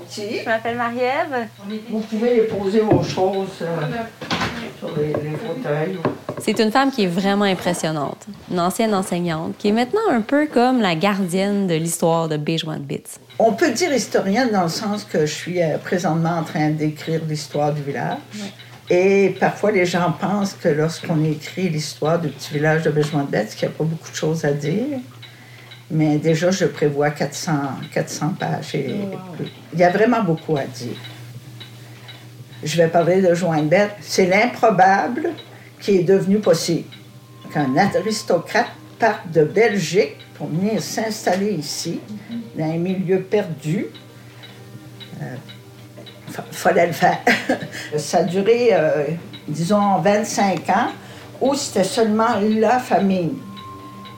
Je 0.09 0.45
m'appelle 0.45 0.77
Marie-Ève. 0.77 1.49
Vous 1.89 1.99
pouvez 1.99 2.43
poser 2.43 2.79
vos 2.79 3.03
choses 3.03 3.49
euh, 3.63 3.75
sur 4.79 4.95
les, 4.97 5.07
les 5.07 5.35
fauteuils. 5.35 5.99
C'est 6.37 6.57
une 6.59 6.71
femme 6.71 6.89
qui 6.89 7.03
est 7.03 7.07
vraiment 7.07 7.43
impressionnante, 7.43 8.25
une 8.49 8.61
ancienne 8.61 8.95
enseignante, 8.95 9.57
qui 9.57 9.67
est 9.67 9.73
maintenant 9.73 10.09
un 10.09 10.21
peu 10.21 10.47
comme 10.47 10.79
la 10.79 10.95
gardienne 10.95 11.67
de 11.67 11.75
l'histoire 11.75 12.29
de 12.29 12.37
Béjoin 12.37 12.77
Bits. 12.77 13.03
On 13.39 13.51
peut 13.51 13.71
dire 13.71 13.91
historienne 13.93 14.51
dans 14.53 14.63
le 14.63 14.69
sens 14.69 15.03
que 15.03 15.25
je 15.25 15.33
suis 15.33 15.61
euh, 15.61 15.77
présentement 15.79 16.37
en 16.37 16.43
train 16.43 16.69
d'écrire 16.69 17.19
l'histoire 17.27 17.73
du 17.73 17.81
village. 17.81 18.15
Et 18.89 19.35
parfois, 19.39 19.71
les 19.71 19.85
gens 19.85 20.11
pensent 20.11 20.53
que 20.53 20.67
lorsqu'on 20.67 21.23
écrit 21.23 21.69
l'histoire 21.69 22.19
du 22.19 22.29
petit 22.29 22.53
village 22.53 22.83
de 22.83 22.89
Béjoin-de-Bête, 22.89 23.55
qu'il 23.55 23.67
n'y 23.67 23.75
a 23.75 23.77
pas 23.77 23.83
beaucoup 23.83 24.09
de 24.09 24.15
choses 24.15 24.43
à 24.45 24.51
dire. 24.51 24.99
Mais 25.91 26.17
déjà, 26.17 26.49
je 26.51 26.65
prévois 26.65 27.11
400, 27.11 27.51
400 27.91 28.35
pages. 28.39 28.75
Et 28.75 28.95
Il 29.73 29.79
y 29.79 29.83
a 29.83 29.89
vraiment 29.89 30.23
beaucoup 30.23 30.57
à 30.57 30.65
dire. 30.65 30.97
Je 32.63 32.77
vais 32.77 32.87
parler 32.87 33.21
de 33.21 33.33
Joinbette. 33.33 33.95
C'est 34.01 34.25
l'improbable 34.25 35.29
qui 35.79 35.97
est 35.97 36.03
devenu 36.03 36.39
possible. 36.39 36.89
Qu'un 37.53 37.75
aristocrate 37.77 38.67
parte 38.99 39.31
de 39.31 39.43
Belgique 39.43 40.17
pour 40.35 40.47
venir 40.47 40.81
s'installer 40.81 41.51
ici, 41.51 41.99
dans 42.57 42.65
un 42.65 42.77
milieu 42.77 43.21
perdu. 43.21 43.87
Euh, 45.21 45.35
fallait 46.51 46.87
le 46.87 46.93
faire. 46.93 47.19
Ça 47.97 48.19
a 48.19 48.23
duré, 48.23 48.69
euh, 48.71 49.05
disons, 49.47 49.99
25 49.99 50.69
ans, 50.69 50.89
où 51.41 51.53
c'était 51.55 51.83
seulement 51.83 52.39
la 52.41 52.79
famille. 52.79 53.33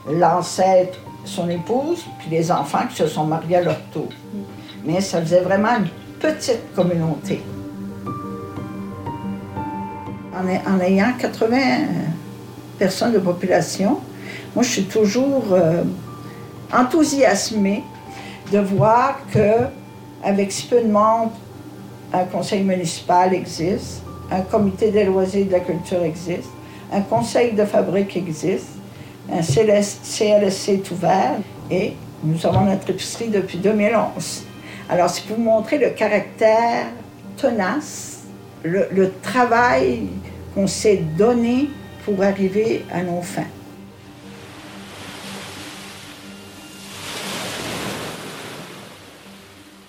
L'ancêtre, 0.10 0.98
son 1.26 1.50
épouse, 1.50 2.04
puis 2.20 2.30
les 2.32 2.52
enfants 2.52 2.88
qui 2.90 2.96
se 2.96 3.08
sont 3.08 3.26
mariés 3.26 3.58
à 3.58 3.62
leur 3.62 3.82
tour. 3.94 4.10
Mais 4.84 5.00
ça 5.02 5.22
faisait 5.22 5.42
vraiment 5.42 5.78
une 5.78 5.90
petite 6.20 6.74
communauté. 6.76 7.44
En 10.34 10.80
ayant 10.80 11.14
80 11.20 11.58
personnes 12.80 13.14
de 13.14 13.20
population, 13.20 14.00
moi, 14.56 14.64
je 14.64 14.70
suis 14.70 14.84
toujours 14.86 15.46
euh, 15.52 15.84
enthousiasmée 16.74 17.84
de 18.52 18.60
voir 18.60 19.20
que 19.32 19.68
avec 20.24 20.52
si 20.52 20.68
peu 20.68 20.82
de 20.82 20.92
monde, 20.92 21.30
un 22.14 22.26
conseil 22.26 22.64
municipal 22.64 23.34
existe, 23.34 24.04
un 24.30 24.42
comité 24.42 24.92
des 24.92 25.06
loisirs 25.06 25.46
de 25.46 25.52
la 25.52 25.60
culture 25.60 26.04
existe, 26.04 26.50
un 26.92 27.02
conseil 27.02 27.54
de 27.54 27.66
fabrique 27.66 28.16
existe, 28.18 28.68
un 29.32 29.42
CLS 29.42 30.00
CLSC 30.04 30.70
est 30.70 30.92
ouvert 30.92 31.36
et 31.70 31.94
nous 32.24 32.46
avons 32.46 32.62
notre 32.62 32.90
épicerie 32.90 33.30
depuis 33.30 33.58
2011. 33.58 34.44
Alors, 34.90 35.10
c'est 35.10 35.26
pour 35.26 35.40
montrer 35.40 35.78
le 35.78 35.92
caractère 35.92 36.88
tenace, 37.38 38.24
le 38.64 39.12
travail 39.22 40.08
qu'on 40.54 40.68
s'est 40.68 41.02
donné 41.18 41.70
pour 42.06 42.22
arriver 42.22 42.84
à 42.92 43.02
nos 43.02 43.22
fins. 43.22 43.48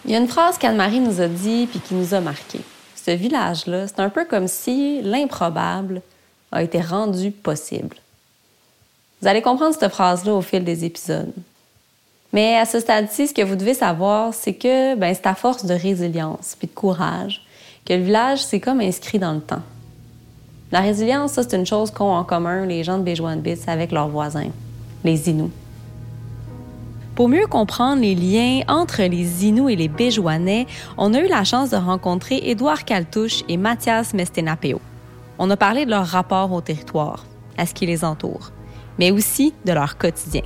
Il 0.04 0.11
y 0.11 0.14
a 0.14 0.18
une 0.18 0.28
phrase 0.28 0.59
qu'Anne-Marie 0.59 1.00
nous 1.00 1.21
a 1.21 1.28
dit 1.28 1.68
puis 1.71 1.80
qui 1.80 1.94
nous 1.94 2.14
a 2.14 2.21
marqué. 2.21 2.61
Ce 2.97 3.11
village-là, 3.11 3.87
c'est 3.87 4.00
un 4.00 4.11
peu 4.11 4.25
comme 4.25 4.49
si 4.49 5.00
l'improbable 5.02 6.02
a 6.50 6.62
été 6.62 6.80
rendu 6.80 7.30
possible. 7.30 7.97
Vous 9.21 9.28
allez 9.28 9.42
comprendre 9.42 9.75
cette 9.78 9.92
phrase-là 9.92 10.35
au 10.35 10.42
fil 10.42 10.64
des 10.64 10.85
épisodes. 10.85 11.32
Mais 12.32 12.56
à 12.56 12.64
ce 12.64 12.80
stade-ci, 12.80 13.28
ce 13.28 13.35
que 13.35 13.42
vous 13.42 13.56
devez 13.56 13.75
savoir, 13.75 14.35
c'est 14.35 14.54
que 14.54 14.97
ben, 14.97 15.14
c'est 15.14 15.26
à 15.26 15.35
force 15.35 15.64
de 15.64 15.75
résilience 15.75 16.56
puis 16.59 16.66
de 16.66 16.73
courage 16.73 17.42
que 17.87 17.92
le 17.92 18.02
village 18.02 18.42
s'est 18.42 18.61
comme 18.61 18.80
inscrit 18.80 19.18
dans 19.18 19.32
le 19.32 19.40
temps. 19.40 19.62
La 20.73 20.80
résilience, 20.80 21.32
ça, 21.32 21.42
c'est 21.42 21.56
une 21.56 21.66
chose 21.66 21.90
qu'ont 21.90 22.12
en 22.12 22.25
commun 22.25 22.64
les 22.64 22.82
gens 22.82 22.99
de 22.99 23.02
Béjoin-de-Bits 23.02 23.64
avec 23.66 23.92
leurs 23.92 24.09
voisins, 24.09 24.50
les 25.04 25.28
Inuits. 25.28 25.50
Pour 27.14 27.28
mieux 27.28 27.47
comprendre 27.47 28.00
les 28.00 28.14
liens 28.14 28.62
entre 28.69 29.02
les 29.02 29.45
Inuits 29.45 29.75
et 29.75 29.76
les 29.76 29.88
Béjoanais, 29.88 30.66
on 30.97 31.12
a 31.12 31.21
eu 31.21 31.28
la 31.28 31.45
chance 31.45 31.69
de 31.69 31.76
rencontrer 31.76 32.40
Édouard 32.42 32.87
Caltouche 32.87 33.45
et 33.49 33.59
Mathias 33.59 34.14
Mestenapeo. 34.14 34.81
On 35.38 35.50
a 35.50 35.57
parlé 35.59 35.85
de 35.85 35.90
leur 35.90 36.07
rapport 36.07 36.50
au 36.52 36.62
territoire, 36.62 37.26
à 37.59 37.66
ce 37.66 37.75
qui 37.75 37.85
les 37.85 38.02
entoure, 38.02 38.50
mais 38.99 39.11
aussi 39.11 39.52
de 39.66 39.73
leur 39.73 39.99
quotidien. 39.99 40.40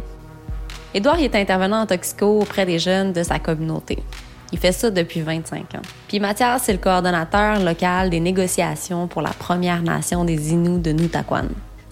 Édouard 0.93 1.21
est 1.21 1.37
intervenant 1.37 1.83
en 1.83 1.87
toxico 1.87 2.41
auprès 2.41 2.67
des 2.67 2.81
jeunes 2.81 3.13
de 3.13 3.23
sa 3.23 3.39
communauté. 3.39 4.03
Il 4.51 4.59
fait 4.59 4.73
ça 4.73 4.91
depuis 4.91 5.21
25 5.21 5.77
ans. 5.77 5.83
Puis 6.09 6.19
Mathias, 6.19 6.63
c'est 6.65 6.73
le 6.73 6.79
coordonnateur 6.79 7.61
local 7.61 8.11
des 8.11 8.21
négociations 8.21 9.07
pour 9.07 9.23
la 9.23 9.31
Première 9.31 9.83
Nation 9.83 10.25
des 10.25 10.53
Inuits 10.53 10.81
de 10.81 10.91
Nutaquan. 10.91 11.47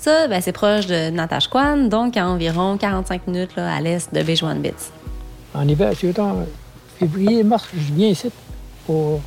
Ça, 0.05 0.29
ben, 0.29 0.43
c'est 0.43 0.53
proche 0.53 0.87
de 0.87 1.09
Natashquan, 1.09 1.89
donc 1.89 2.19
à 2.19 2.29
environ 2.29 2.77
45 2.77 3.27
minutes 3.27 3.57
là, 3.57 3.75
à 3.75 3.81
l'est 3.81 4.13
de 4.13 4.23
Béjoin-Bits. 4.23 4.91
En 5.55 5.67
hiver, 5.67 5.93
c'est 5.99 6.11
autant 6.11 6.45
février, 6.99 7.43
mars, 7.43 7.67
je 7.75 7.95
viens 7.95 8.09
ici 8.09 8.31
pour 8.85 9.23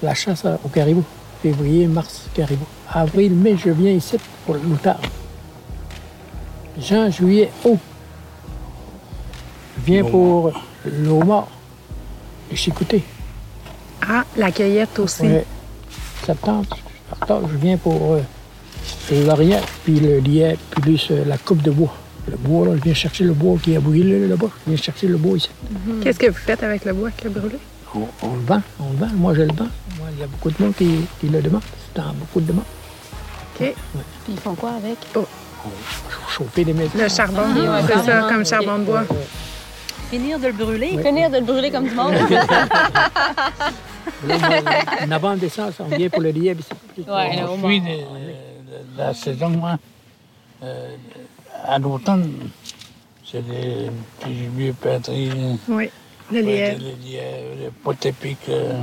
la 0.00 0.14
chasse 0.14 0.44
au 0.64 0.68
caribou. 0.68 1.02
Février, 1.42 1.88
mars, 1.88 2.28
caribou. 2.34 2.66
Avril, 2.88 3.32
mai, 3.34 3.56
je 3.56 3.70
viin 3.70 3.90
ici 3.90 4.16
pour 4.46 4.54
le 4.54 4.60
loutard. 4.60 5.00
juin, 6.78 7.10
juillet, 7.10 7.50
août. 7.64 7.80
Je 9.78 9.86
viens 9.86 10.04
pour 10.04 10.52
le 10.84 11.08
homard, 11.08 11.48
les 12.48 12.56
chicoutés. 12.56 13.02
Ah, 14.08 14.22
la 14.36 14.52
cueillette 14.52 14.96
aussi. 15.00 15.22
Ouais. 15.22 15.44
Septembre, 16.24 16.76
octobre, 17.10 17.48
je 17.50 17.56
viens 17.56 17.76
pour 17.76 18.12
euh, 18.12 18.20
le 19.10 19.24
laurier, 19.26 19.56
puis 19.84 20.00
le 20.00 20.18
lièvre, 20.18 20.58
puis 20.70 20.80
plus 20.82 21.10
la 21.26 21.36
coupe 21.38 21.62
de 21.62 21.70
bois. 21.70 21.94
Le 22.30 22.36
bois, 22.38 22.66
là, 22.66 22.72
je 22.76 22.82
viens 22.82 22.94
chercher 22.94 23.24
le 23.24 23.32
bois 23.34 23.58
qui 23.62 23.76
a 23.76 23.80
brûlé 23.80 24.26
là-bas. 24.26 24.46
Je 24.66 24.72
viens 24.72 24.82
chercher 24.82 25.08
le 25.08 25.18
bois 25.18 25.36
ici. 25.36 25.50
Qu'est-ce 26.02 26.18
que 26.18 26.28
vous 26.28 26.36
faites 26.38 26.62
avec 26.62 26.84
le 26.86 26.94
bois 26.94 27.10
qui 27.10 27.26
a 27.26 27.30
brûlé? 27.30 27.56
On, 27.94 28.08
on 28.22 28.34
le 28.34 28.40
vend, 28.40 28.62
on 28.80 28.90
le 28.92 28.98
vend. 28.98 29.12
Moi, 29.14 29.34
je 29.34 29.42
le 29.42 29.48
vends. 29.52 29.68
Moi, 29.98 30.08
il 30.14 30.20
y 30.20 30.22
a 30.22 30.26
beaucoup 30.26 30.50
de 30.50 30.56
monde 30.62 30.74
qui, 30.74 31.00
qui 31.20 31.28
le 31.28 31.42
demande. 31.42 31.60
C'est 31.94 32.00
dans 32.02 32.12
beaucoup 32.14 32.40
de 32.40 32.46
demandes. 32.46 32.64
OK. 33.60 33.66
Puis 34.24 34.32
ils 34.32 34.38
font 34.40 34.54
quoi 34.54 34.70
avec? 34.70 34.96
Chauffer 36.30 36.64
des 36.64 36.72
métaux. 36.72 36.98
Le 36.98 37.08
charbon, 37.08 37.42
Ah, 37.68 37.80
c'est 37.86 37.94
ouais, 37.96 38.02
ça, 38.04 38.24
ok. 38.24 38.32
comme 38.32 38.44
charbon 38.46 38.78
de 38.78 38.84
bois. 38.84 39.04
Finir 40.10 40.38
de 40.38 40.46
le 40.46 40.52
brûler. 40.54 40.98
Finir 41.02 41.28
de 41.30 41.36
le 41.36 41.44
brûler 41.44 41.70
comme 41.70 41.84
du 41.88 41.94
monde. 41.94 42.14
Là, 44.26 44.38
moi, 44.38 45.06
novembre, 45.06 45.36
décembre, 45.40 45.72
on 45.80 45.96
vient 45.96 46.08
pour 46.08 46.22
le 46.22 46.30
lièvre 46.30 46.60
ici. 46.60 46.70
Ouais, 47.08 47.42
On 47.48 47.66
suit 47.68 47.82
la 48.96 49.14
saison, 49.14 49.48
moi. 49.50 49.76
Euh, 50.62 50.96
à 51.66 51.78
l'automne, 51.78 52.50
c'est 53.24 53.42
les 53.48 53.90
petits 54.20 54.34
gibiers 54.34 54.72
pétris, 54.72 55.30
Oui, 55.68 55.90
le 56.30 56.40
le 56.40 56.46
lièvre. 56.46 56.78
lièvre, 57.04 57.64
le 57.64 57.70
pot 57.70 58.06
épic, 58.06 58.38
euh, 58.48 58.82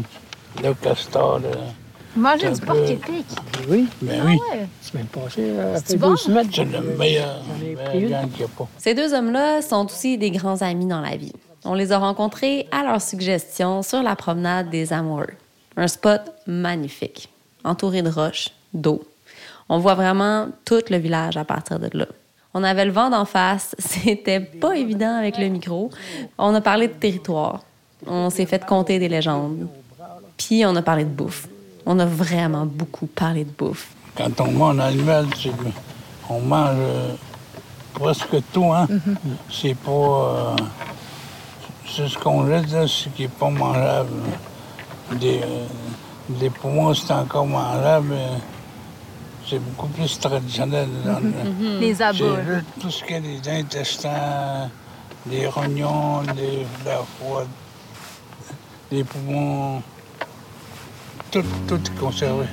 le 0.63 0.73
castor. 0.73 1.39
le- 1.39 1.49
Manger 2.13 2.47
Un 2.47 2.51
du 2.51 2.59
peu- 2.59 2.65
porc 2.67 2.75
épic. 2.89 3.25
Oui, 3.69 3.87
Ben 4.01 4.21
oui, 4.25 4.33
Ouais. 4.51 4.67
semaine 4.81 5.05
passée, 5.05 5.35
euh, 5.39 5.79
fait 5.79 5.95
bon? 5.95 6.09
deux 6.09 6.17
semaines. 6.17 6.49
c'est 6.53 6.65
le 6.65 6.81
meilleur, 6.97 7.41
qu'il 7.93 8.07
n'y 8.07 8.13
a 8.13 8.23
pas. 8.57 8.67
Ces 8.77 8.93
deux 8.93 9.13
hommes-là 9.13 9.61
sont 9.61 9.85
aussi 9.85 10.17
des 10.17 10.29
grands 10.31 10.61
amis 10.61 10.85
dans 10.87 10.99
la 10.99 11.15
vie. 11.15 11.31
On 11.63 11.73
les 11.73 11.93
a 11.93 11.99
rencontrés 11.99 12.67
à 12.71 12.83
leur 12.83 13.01
suggestion 13.01 13.81
sur 13.81 14.03
la 14.03 14.17
promenade 14.17 14.69
des 14.69 14.91
Amoureux. 14.91 15.27
Un 15.77 15.87
spot 15.87 16.21
magnifique, 16.47 17.29
entouré 17.63 18.01
de 18.01 18.09
roches, 18.09 18.49
d'eau. 18.73 19.03
On 19.73 19.79
voit 19.79 19.95
vraiment 19.95 20.49
tout 20.65 20.81
le 20.89 20.97
village 20.97 21.37
à 21.37 21.45
partir 21.45 21.79
de 21.79 21.89
là. 21.93 22.05
On 22.53 22.61
avait 22.61 22.83
le 22.83 22.91
vent 22.91 23.09
d'en 23.09 23.23
face, 23.23 23.73
c'était 23.79 24.41
pas 24.41 24.75
évident 24.75 25.15
avec 25.17 25.37
le 25.37 25.47
micro. 25.47 25.89
On 26.37 26.53
a 26.53 26.59
parlé 26.59 26.89
de 26.89 26.93
territoire, 26.93 27.61
on 28.05 28.29
s'est 28.29 28.45
fait 28.45 28.65
compter 28.65 28.99
des 28.99 29.07
légendes, 29.07 29.69
puis 30.35 30.65
on 30.65 30.75
a 30.75 30.81
parlé 30.81 31.05
de 31.05 31.09
bouffe. 31.09 31.47
On 31.85 31.97
a 31.99 32.05
vraiment 32.05 32.65
beaucoup 32.65 33.05
parlé 33.07 33.45
de 33.45 33.49
bouffe. 33.49 33.87
Quand 34.17 34.41
on 34.41 34.51
mange 34.51 34.77
un 34.77 34.79
animal, 34.79 35.27
on 36.29 36.41
mange 36.41 36.75
euh, 36.77 37.13
presque 37.93 38.35
tout, 38.51 38.73
hein. 38.73 38.89
C'est 39.49 39.75
pas... 39.75 39.91
euh, 39.91 40.55
c'est 41.87 42.09
ce 42.09 42.17
qu'on 42.17 42.43
laisse, 42.43 42.69
là, 42.73 42.85
ce 42.87 43.07
qui 43.07 43.21
n'est 43.21 43.27
pas 43.29 43.49
mangeable. 43.49 44.09
Des, 45.13 45.39
euh, 45.41 45.65
des 46.27 46.49
poumons, 46.49 46.93
c'est 46.93 47.13
encore 47.13 47.47
mangeable, 47.47 48.15
c'est 49.51 49.59
beaucoup 49.59 49.87
plus 49.87 50.17
traditionnel. 50.17 50.87
là. 51.05 51.19
Les 51.81 51.95
C'est 51.95 52.03
abats. 52.03 52.13
juste 52.17 52.65
tout 52.79 52.89
ce 52.89 53.03
qui 53.03 53.13
est 53.13 53.19
des 53.19 53.49
intestins, 53.49 54.69
des 55.25 55.45
rognons, 55.47 56.21
des 56.35 56.65
la 56.85 56.99
foie, 57.19 57.43
des 58.89 59.03
poumons, 59.03 59.81
tout, 61.31 61.43
tout 61.67 61.75
est 61.85 61.99
conservé. 61.99 62.45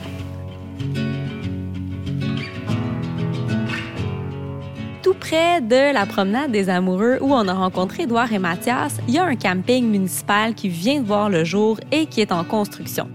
Tout 5.04 5.14
près 5.14 5.60
de 5.60 5.92
la 5.94 6.04
promenade 6.04 6.50
des 6.50 6.68
amoureux 6.68 7.18
où 7.20 7.32
on 7.32 7.46
a 7.46 7.54
rencontré 7.54 8.02
Édouard 8.02 8.32
et 8.32 8.40
Mathias, 8.40 8.98
il 9.06 9.14
y 9.14 9.18
a 9.18 9.24
un 9.24 9.36
camping 9.36 9.88
municipal 9.88 10.54
qui 10.54 10.68
vient 10.68 11.00
de 11.00 11.06
voir 11.06 11.30
le 11.30 11.44
jour 11.44 11.78
et 11.92 12.06
qui 12.06 12.20
est 12.20 12.32
en 12.32 12.42
construction. 12.42 13.08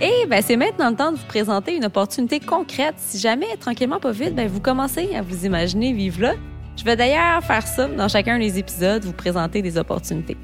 Et 0.00 0.26
ben, 0.26 0.40
c'est 0.42 0.56
maintenant 0.56 0.90
le 0.90 0.96
temps 0.96 1.10
de 1.10 1.16
vous 1.16 1.26
présenter 1.26 1.74
une 1.76 1.84
opportunité 1.84 2.38
concrète. 2.38 2.94
Si 2.98 3.18
jamais, 3.18 3.56
tranquillement, 3.58 3.98
pas 3.98 4.12
vite, 4.12 4.34
ben, 4.34 4.48
vous 4.48 4.60
commencez 4.60 5.12
à 5.16 5.22
vous 5.22 5.44
imaginer 5.44 5.92
vivre 5.92 6.22
là. 6.22 6.34
Je 6.76 6.84
vais 6.84 6.94
d'ailleurs 6.94 7.42
faire 7.42 7.66
ça 7.66 7.88
dans 7.88 8.06
chacun 8.06 8.38
des 8.38 8.60
épisodes, 8.60 9.02
vous 9.04 9.12
présenter 9.12 9.60
des 9.60 9.76
opportunités. 9.76 10.36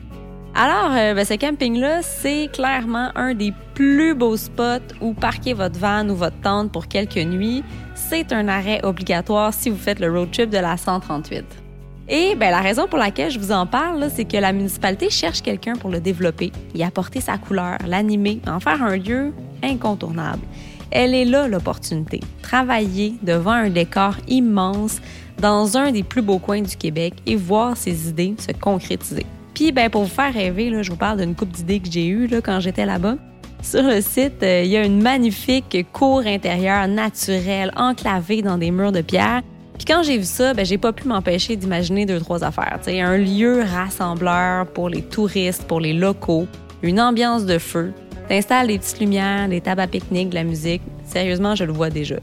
Alors, 0.56 0.90
euh, 0.92 1.14
ben, 1.14 1.25
ce 1.25 1.34
camping-là, 1.34 2.02
c'est 2.02 2.49
clairement 2.52 3.11
un 3.14 3.34
des 3.34 3.52
plus 3.75 4.16
beaux 4.16 4.37
spots 4.37 4.94
où 5.00 5.14
parquer 5.14 5.52
votre 5.52 5.78
van 5.78 6.08
ou 6.08 6.16
votre 6.16 6.40
tente 6.40 6.73
pour 6.73 6.88
quelques 6.88 7.16
nuits. 7.16 7.62
C'est 7.94 8.32
un 8.32 8.49
arrêt 8.49 8.84
obligatoire 8.84 9.54
si 9.54 9.70
vous 9.70 9.78
faites 9.78 10.00
le 10.00 10.11
road 10.11 10.32
trip 10.32 10.50
de 10.50 10.58
la 10.58 10.76
138. 10.76 11.63
Et 12.08 12.34
ben, 12.34 12.50
la 12.50 12.61
raison 12.61 12.87
pour 12.87 12.99
laquelle 12.99 13.30
je 13.30 13.38
vous 13.38 13.52
en 13.52 13.66
parle, 13.66 14.11
c'est 14.14 14.26
que 14.26 14.37
la 14.37 14.52
municipalité 14.52 15.08
cherche 15.08 15.40
quelqu'un 15.40 15.75
pour 15.75 15.90
le 15.90 16.00
développer, 16.00 16.52
y 16.75 16.82
apporter 16.82 17.20
sa 17.20 17.38
couleur, 17.38 17.78
l'animer, 17.87 18.40
en 18.46 18.61
faire 18.61 18.82
un 18.82 18.96
lieu 18.96 19.32
incontournable. 19.62 20.42
Elle 20.90 21.14
est 21.14 21.25
là 21.25 21.49
l'opportunité. 21.49 22.20
Travailler 22.42 23.14
devant 23.23 23.52
un 23.52 23.70
décor 23.70 24.16
immense 24.28 25.00
dans 25.38 25.76
un 25.78 25.92
des 25.92 26.02
plus 26.02 26.23
beaux 26.23 26.38
coins 26.38 26.62
du 26.62 26.76
Québec 26.76 27.14
et 27.26 27.37
voir 27.37 27.76
ses 27.76 28.08
idées 28.08 28.34
se 28.38 28.52
concrétiser. 28.52 29.26
Puis, 29.54 29.73
ben, 29.73 29.88
pour 29.88 30.02
vous 30.02 30.11
faire 30.11 30.32
rêver, 30.32 30.68
là, 30.68 30.82
je 30.82 30.90
vous 30.90 30.96
parle 30.96 31.20
d'une 31.20 31.34
coupe 31.34 31.50
d'idées 31.50 31.80
que 31.80 31.90
j'ai 31.90 32.06
eues 32.06 32.26
là, 32.26 32.40
quand 32.42 32.61
j'étais 32.61 32.84
là-bas. 32.84 33.16
Sur 33.62 33.82
le 33.82 34.02
site, 34.02 34.42
euh, 34.42 34.62
il 34.62 34.70
y 34.70 34.76
a 34.76 34.84
une 34.84 35.00
magnifique 35.00 35.87
cour 35.92 36.23
intérieure 36.26 36.87
naturelle, 36.87 37.73
enclavée 37.76 38.42
dans 38.42 38.58
des 38.58 38.70
murs 38.70 38.92
de 38.92 39.00
pierre. 39.00 39.42
Puis 39.76 39.86
quand 39.86 40.02
j'ai 40.02 40.18
vu 40.18 40.24
ça, 40.24 40.54
ben, 40.54 40.64
j'ai 40.64 40.78
pas 40.78 40.92
pu 40.92 41.08
m'empêcher 41.08 41.56
d'imaginer 41.56 42.06
deux, 42.06 42.20
trois 42.20 42.44
affaires. 42.44 42.78
T'sais, 42.80 43.00
un 43.00 43.16
lieu 43.16 43.62
rassembleur 43.62 44.66
pour 44.66 44.88
les 44.88 45.02
touristes, 45.02 45.64
pour 45.64 45.80
les 45.80 45.92
locaux, 45.92 46.46
une 46.82 47.00
ambiance 47.00 47.44
de 47.44 47.58
feu. 47.58 47.92
T'installes 48.28 48.68
des 48.68 48.78
petites 48.78 49.00
lumières, 49.00 49.48
des 49.48 49.60
tables 49.60 49.80
à 49.80 49.86
pique-nique, 49.86 50.30
de 50.30 50.34
la 50.36 50.44
musique. 50.44 50.82
Sérieusement, 51.04 51.54
je 51.54 51.64
le 51.64 51.72
vois 51.72 51.90
déjà. 51.90 52.16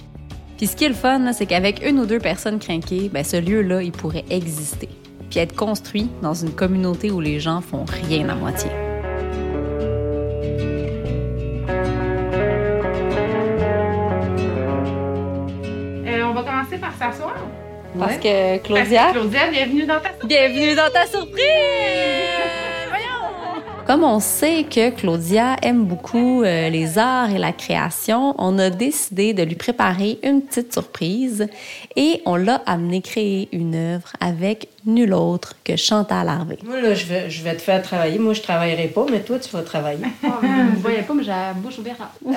Puis 0.57 0.67
ce 0.67 0.75
qui 0.75 0.85
est 0.85 0.89
le 0.89 0.95
fun, 0.95 1.33
c'est 1.33 1.45
qu'avec 1.45 1.85
une 1.87 1.99
ou 1.99 2.05
deux 2.05 2.19
personnes 2.19 2.59
craquées, 2.59 3.09
ben, 3.11 3.23
ce 3.23 3.37
lieu-là, 3.37 3.81
il 3.83 3.91
pourrait 3.91 4.25
exister. 4.29 4.89
Puis 5.29 5.39
être 5.39 5.55
construit 5.55 6.09
dans 6.21 6.33
une 6.33 6.51
communauté 6.51 7.11
où 7.11 7.19
les 7.19 7.39
gens 7.39 7.61
font 7.61 7.85
rien 7.85 8.29
à 8.29 8.35
moitié. 8.35 8.69
Commencer 16.71 16.77
par 16.77 16.93
s'asseoir. 16.95 17.35
Parce 17.97 18.17
que 18.17 18.57
Parce 18.57 18.67
Claudia, 18.67 19.07
que 19.07 19.19
Claudia, 19.19 19.47
bienvenue 19.49 19.85
dans 19.85 19.99
ta 19.99 20.11
bienvenue 20.25 20.75
dans 20.75 20.89
ta 20.91 21.05
surprise! 21.05 22.40
Comme 23.91 24.05
on 24.05 24.21
sait 24.21 24.63
que 24.63 24.89
Claudia 24.89 25.57
aime 25.61 25.83
beaucoup 25.83 26.43
euh, 26.43 26.69
les 26.69 26.97
arts 26.97 27.29
et 27.31 27.37
la 27.37 27.51
création, 27.51 28.33
on 28.37 28.57
a 28.57 28.69
décidé 28.69 29.33
de 29.33 29.43
lui 29.43 29.55
préparer 29.55 30.17
une 30.23 30.41
petite 30.41 30.71
surprise 30.71 31.45
et 31.97 32.21
on 32.25 32.37
l'a 32.37 32.61
amené 32.65 33.01
créer 33.01 33.49
une 33.51 33.75
œuvre 33.75 34.13
avec 34.21 34.69
nul 34.85 35.13
autre 35.13 35.55
que 35.65 35.75
Chantal 35.75 36.29
Harvey. 36.29 36.57
Moi, 36.63 36.79
là, 36.79 36.93
je 36.93 37.05
vais, 37.05 37.29
je 37.29 37.43
vais 37.43 37.53
te 37.53 37.61
faire 37.61 37.81
travailler. 37.81 38.17
Moi, 38.17 38.31
je 38.31 38.41
travaillerai 38.41 38.87
pas, 38.87 39.05
mais 39.11 39.19
toi, 39.19 39.39
tu 39.39 39.49
vas 39.49 39.61
travailler. 39.61 40.05
Vous 40.23 40.79
voyez 40.79 41.01
pas, 41.01 41.13
mais 41.13 41.23
j'ai 41.23 41.31
la 41.31 41.51
bouche 41.51 41.77
ouverte. 41.77 41.99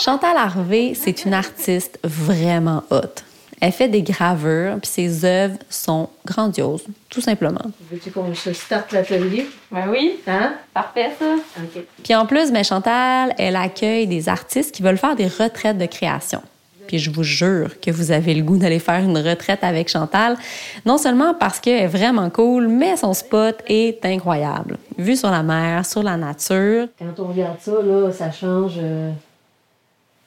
Chantal 0.00 0.36
Harvey, 0.36 0.94
c'est 0.96 1.24
une 1.24 1.34
artiste 1.34 2.00
vraiment 2.02 2.82
haute. 2.90 3.22
Elle 3.64 3.70
fait 3.70 3.86
des 3.86 4.02
gravures, 4.02 4.74
puis 4.82 4.90
ses 4.90 5.24
œuvres 5.24 5.56
sont 5.70 6.08
grandioses, 6.26 6.82
tout 7.08 7.20
simplement. 7.20 7.60
Veux-tu 7.92 8.10
qu'on 8.10 8.34
se 8.34 8.52
starte 8.52 8.90
l'atelier? 8.90 9.46
Ben 9.70 9.84
oui, 9.88 10.16
Hein? 10.26 10.54
parfait 10.74 11.10
ça. 11.16 11.36
OK. 11.58 11.84
Puis 12.02 12.12
en 12.16 12.26
plus, 12.26 12.50
ben 12.50 12.64
Chantal, 12.64 13.32
elle 13.38 13.54
accueille 13.54 14.08
des 14.08 14.28
artistes 14.28 14.74
qui 14.74 14.82
veulent 14.82 14.98
faire 14.98 15.14
des 15.14 15.28
retraites 15.28 15.78
de 15.78 15.86
création. 15.86 16.42
Puis 16.88 16.98
je 16.98 17.12
vous 17.12 17.22
jure 17.22 17.78
que 17.80 17.92
vous 17.92 18.10
avez 18.10 18.34
le 18.34 18.42
goût 18.42 18.56
d'aller 18.58 18.80
faire 18.80 18.98
une 19.04 19.16
retraite 19.16 19.60
avec 19.62 19.88
Chantal, 19.88 20.36
non 20.84 20.98
seulement 20.98 21.32
parce 21.32 21.60
qu'elle 21.60 21.84
est 21.84 21.86
vraiment 21.86 22.30
cool, 22.30 22.66
mais 22.66 22.96
son 22.96 23.14
spot 23.14 23.62
est 23.68 24.04
incroyable. 24.04 24.76
Vue 24.98 25.14
sur 25.16 25.30
la 25.30 25.44
mer, 25.44 25.86
sur 25.86 26.02
la 26.02 26.16
nature. 26.16 26.88
Quand 26.98 27.22
on 27.22 27.28
regarde 27.28 27.60
ça, 27.60 27.70
là, 27.80 28.10
ça 28.10 28.32
change 28.32 28.72
euh, 28.78 29.12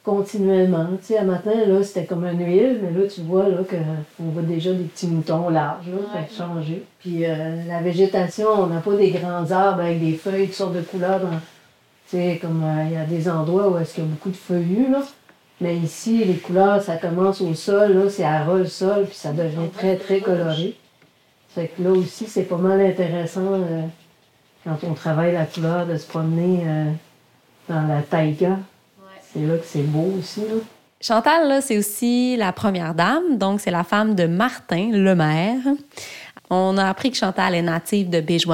continuellement. 0.06 0.88
Tu 1.00 1.08
sais, 1.08 1.18
à 1.18 1.24
matin, 1.24 1.52
là, 1.66 1.84
c'était 1.84 2.06
comme 2.06 2.26
une 2.26 2.46
huile, 2.46 2.80
mais 2.82 2.92
là, 2.92 3.08
tu 3.08 3.22
vois 3.22 3.50
là, 3.50 3.58
qu'on 3.68 4.24
voit 4.26 4.44
déjà 4.44 4.72
des 4.72 4.84
petits 4.84 5.08
moutons 5.08 5.50
larges, 5.50 5.88
là, 5.88 5.98
ça 6.14 6.20
a 6.20 6.48
changé. 6.48 6.84
Puis 7.00 7.26
euh, 7.26 7.64
la 7.68 7.82
végétation, 7.82 8.48
on 8.50 8.68
n'a 8.68 8.82
pas 8.82 8.96
des 8.96 9.10
grands 9.10 9.50
arbres 9.52 9.82
avec 9.82 10.00
des 10.00 10.14
feuilles, 10.14 10.46
toutes 10.46 10.56
sortes 10.56 10.76
de 10.76 10.82
couleurs. 10.82 11.20
Dans, 11.20 11.30
tu 12.10 12.18
sais, 12.18 12.40
comme 12.42 12.64
euh, 12.64 12.86
il 12.86 12.94
y 12.94 12.98
a 12.98 13.06
des 13.06 13.28
endroits 13.28 13.70
où 13.70 13.78
est-ce 13.80 13.96
qu'il 13.96 14.04
y 14.04 14.08
a 14.08 14.10
beaucoup 14.10 14.30
de 14.30 14.36
feuillus, 14.36 14.92
là. 14.92 15.02
Mais 15.62 15.78
ici, 15.78 16.24
les 16.26 16.36
couleurs, 16.36 16.82
ça 16.82 16.98
commence 16.98 17.40
au 17.42 17.54
sol, 17.54 17.94
là, 17.94 18.10
c'est 18.10 18.26
à 18.26 18.44
ras 18.44 18.58
le 18.58 18.66
sol, 18.66 19.06
puis 19.06 19.16
ça 19.16 19.32
devient 19.32 19.70
très, 19.74 19.96
très 19.96 20.20
coloré. 20.20 20.76
Fait 21.56 21.70
que 21.70 21.82
là 21.82 21.92
aussi, 21.92 22.28
c'est 22.28 22.44
pas 22.44 22.58
mal 22.58 22.82
intéressant 22.82 23.54
euh, 23.54 23.84
quand 24.66 24.78
on 24.84 24.94
travaille 24.94 25.32
la 25.32 25.46
couleur 25.46 25.88
de 25.88 25.96
se 25.96 26.06
promener 26.06 26.64
euh, 26.66 26.92
dans 27.70 27.88
la 27.88 28.02
taïga. 28.02 28.60
C'est 29.36 29.46
là 29.46 29.58
que 29.58 29.66
c'est 29.66 29.84
beau 29.84 30.14
aussi. 30.18 30.40
Là. 30.42 30.56
Chantal, 31.02 31.62
c'est 31.62 31.78
aussi 31.78 32.38
la 32.38 32.54
première 32.54 32.94
dame, 32.96 33.38
donc 33.38 33.60
c'est 33.60 33.72
la 33.72 33.84
femme 33.84 34.16
de 34.16 34.28
Martin, 34.28 34.92
le 34.94 35.14
maire. 35.14 35.60
On 36.50 36.78
a 36.78 36.88
appris 36.88 37.12
que 37.12 37.18
Chantal 37.18 37.54
est 37.54 37.62
native 37.62 38.10
de 38.10 38.22
Bits, 38.22 38.46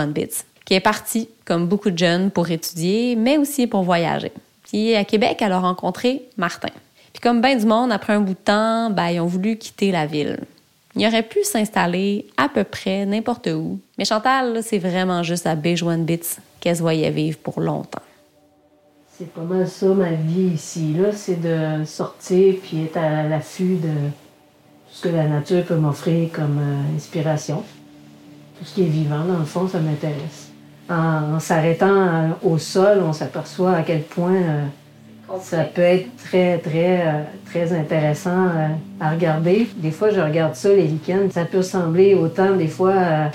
qui 0.66 0.74
est 0.74 0.80
partie, 0.80 1.30
comme 1.46 1.68
beaucoup 1.68 1.92
de 1.92 1.98
jeunes, 1.98 2.32
pour 2.32 2.50
étudier, 2.50 3.16
mais 3.16 3.38
aussi 3.38 3.68
pour 3.68 3.84
voyager. 3.84 4.32
Puis 4.64 4.96
à 4.96 5.06
Québec, 5.06 5.38
elle 5.42 5.52
a 5.52 5.60
rencontré 5.60 6.24
Martin. 6.36 6.72
Puis 7.14 7.22
comme 7.22 7.42
bien 7.42 7.56
du 7.56 7.66
monde, 7.66 7.92
après 7.92 8.14
un 8.14 8.22
bout 8.22 8.34
de 8.34 8.40
temps, 8.40 8.90
ben, 8.90 9.10
ils 9.10 9.20
ont 9.20 9.28
voulu 9.28 9.58
quitter 9.58 9.92
la 9.92 10.08
ville. 10.08 10.40
Il 10.96 11.06
aurait 11.06 11.24
pu 11.24 11.44
s'installer 11.44 12.26
à 12.38 12.50
peu 12.50 12.64
près 12.64 13.06
n'importe 13.06 13.48
où. 13.48 13.80
Mais 13.98 14.06
Chantal, 14.06 14.62
c'est 14.64 14.80
vraiment 14.80 15.22
juste 15.22 15.46
à 15.46 15.56
Bits 15.56 15.80
qu'elle 16.60 16.76
se 16.76 16.82
voyait 16.82 17.12
vivre 17.12 17.38
pour 17.38 17.62
longtemps. 17.62 18.02
C'est 19.22 19.34
pas 19.34 19.44
mal 19.44 19.68
ça 19.68 19.86
ma 19.86 20.14
vie 20.14 20.54
ici. 20.56 20.96
Là, 20.98 21.12
c'est 21.12 21.40
de 21.40 21.86
sortir 21.86 22.56
puis 22.64 22.86
être 22.86 22.98
à 22.98 23.22
l'affût 23.22 23.76
de 23.76 23.88
tout 23.88 24.94
ce 24.94 25.04
que 25.04 25.16
la 25.16 25.28
nature 25.28 25.64
peut 25.64 25.76
m'offrir 25.76 26.32
comme 26.32 26.58
euh, 26.60 26.96
inspiration. 26.96 27.58
Tout 28.58 28.66
ce 28.66 28.74
qui 28.74 28.82
est 28.82 28.88
vivant, 28.88 29.24
dans 29.26 29.38
le 29.38 29.46
fond, 29.46 29.68
ça 29.68 29.78
m'intéresse. 29.80 30.50
En, 30.90 31.40
s'arrêtant 31.40 31.86
euh, 31.88 32.30
au 32.42 32.58
sol, 32.58 33.04
on 33.08 33.14
s'aperçoit 33.14 33.76
à 33.76 33.84
quel 33.84 34.02
point 34.02 34.34
euh, 34.38 34.66
ça 35.40 35.66
peut 35.66 35.84
être 35.84 36.08
très, 36.18 36.58
très, 36.58 37.28
très 37.46 37.74
intéressant 37.74 38.48
à 39.00 39.12
regarder. 39.12 39.70
Des 39.76 39.92
fois, 39.92 40.10
je 40.10 40.20
regarde 40.20 40.56
ça 40.56 40.70
les 40.70 40.88
week-ends. 40.88 41.30
Ça 41.30 41.46
peut 41.46 41.62
sembler 41.62 42.16
autant, 42.16 42.56
des 42.56 42.68
fois, 42.68 43.30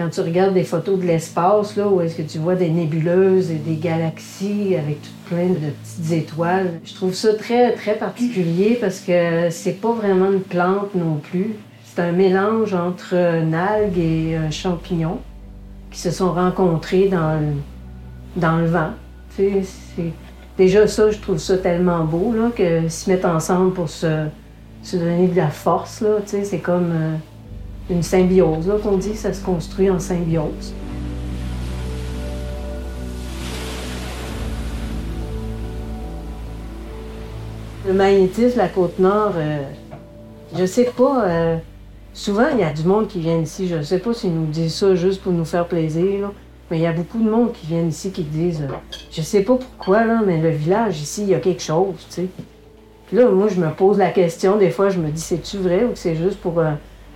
quand 0.00 0.08
tu 0.08 0.22
regardes 0.22 0.54
des 0.54 0.64
photos 0.64 0.98
de 0.98 1.04
l'espace, 1.04 1.76
là, 1.76 1.86
où 1.86 2.00
est-ce 2.00 2.16
que 2.16 2.22
tu 2.22 2.38
vois 2.38 2.54
des 2.54 2.70
nébuleuses 2.70 3.50
et 3.50 3.56
des 3.56 3.74
galaxies 3.74 4.74
avec 4.74 5.02
tout 5.02 5.10
plein 5.28 5.48
de 5.48 5.56
petites 5.56 6.12
étoiles, 6.12 6.80
je 6.84 6.94
trouve 6.94 7.12
ça 7.12 7.34
très, 7.34 7.74
très 7.74 7.96
particulier 7.96 8.78
parce 8.80 9.00
que 9.00 9.50
c'est 9.50 9.78
pas 9.78 9.92
vraiment 9.92 10.32
une 10.32 10.40
plante 10.40 10.94
non 10.94 11.16
plus. 11.16 11.54
C'est 11.84 12.00
un 12.00 12.12
mélange 12.12 12.72
entre 12.72 13.12
une 13.12 13.52
algue 13.52 13.98
et 13.98 14.36
un 14.36 14.50
champignon 14.50 15.18
qui 15.90 15.98
se 15.98 16.10
sont 16.10 16.32
rencontrés 16.32 17.08
dans 17.08 17.38
le, 17.38 18.40
dans 18.40 18.56
le 18.56 18.68
vent. 18.68 18.92
Déjà, 20.56 20.86
ça, 20.86 21.10
je 21.10 21.18
trouve 21.18 21.36
ça 21.36 21.58
tellement 21.58 22.04
beau 22.04 22.32
là, 22.34 22.50
que 22.56 22.88
se 22.88 23.10
mettre 23.10 23.28
ensemble 23.28 23.74
pour 23.74 23.90
se, 23.90 24.28
donner 24.94 25.28
de 25.28 25.36
la 25.36 25.48
force, 25.48 26.02
c'est 26.24 26.58
comme. 26.58 26.90
Euh, 26.90 27.16
une 27.90 28.02
symbiose. 28.02 28.68
Là, 28.68 28.74
qu'on 28.82 28.96
dit 28.96 29.14
ça 29.16 29.32
se 29.32 29.44
construit 29.44 29.90
en 29.90 29.98
symbiose. 29.98 30.72
Le 37.86 37.92
magnétisme, 37.92 38.58
la 38.58 38.68
Côte-Nord, 38.68 39.32
euh, 39.36 39.62
je 40.56 40.64
sais 40.64 40.92
pas. 40.96 41.24
Euh, 41.24 41.56
souvent, 42.12 42.46
il 42.52 42.60
y 42.60 42.62
a 42.62 42.72
du 42.72 42.84
monde 42.84 43.08
qui 43.08 43.20
vient 43.20 43.38
ici. 43.38 43.66
Je 43.66 43.82
sais 43.82 43.98
pas 43.98 44.14
s'ils 44.14 44.34
nous 44.34 44.46
disent 44.46 44.74
ça 44.74 44.94
juste 44.94 45.22
pour 45.22 45.32
nous 45.32 45.44
faire 45.44 45.66
plaisir, 45.66 46.30
mais 46.70 46.78
il 46.78 46.82
y 46.82 46.86
a 46.86 46.92
beaucoup 46.92 47.18
de 47.18 47.28
monde 47.28 47.52
qui 47.52 47.66
viennent 47.66 47.88
ici 47.88 48.12
qui 48.12 48.22
disent 48.22 48.62
euh, 48.62 48.74
Je 49.10 49.22
sais 49.22 49.42
pas 49.42 49.56
pourquoi, 49.56 50.04
là, 50.04 50.20
mais 50.24 50.40
le 50.40 50.50
village 50.50 51.00
ici, 51.00 51.22
il 51.22 51.30
y 51.30 51.34
a 51.34 51.40
quelque 51.40 51.62
chose, 51.62 51.94
tu 52.08 52.14
sais. 52.14 52.26
Puis 53.08 53.16
là, 53.16 53.28
moi, 53.28 53.48
je 53.48 53.58
me 53.58 53.70
pose 53.70 53.98
la 53.98 54.10
question, 54.10 54.56
des 54.56 54.70
fois, 54.70 54.90
je 54.90 55.00
me 55.00 55.10
dis 55.10 55.20
C'est-tu 55.20 55.56
vrai 55.56 55.84
ou 55.84 55.92
c'est 55.94 56.14
juste 56.14 56.38
pour 56.38 56.62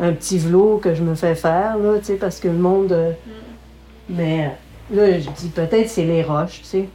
un 0.00 0.12
petit 0.12 0.38
vlot 0.38 0.78
que 0.78 0.94
je 0.94 1.02
me 1.02 1.14
fais 1.14 1.34
faire, 1.34 1.78
là, 1.78 1.98
tu 1.98 2.06
sais, 2.06 2.14
parce 2.14 2.40
que 2.40 2.48
le 2.48 2.58
monde. 2.58 2.92
Euh, 2.92 3.10
mm. 3.10 4.14
Mais 4.16 4.50
là, 4.90 5.18
je 5.18 5.30
dis 5.30 5.48
peut-être 5.48 5.88
c'est 5.88 6.04
les 6.04 6.22
roches, 6.22 6.60
tu 6.60 6.64
sais. 6.64 6.88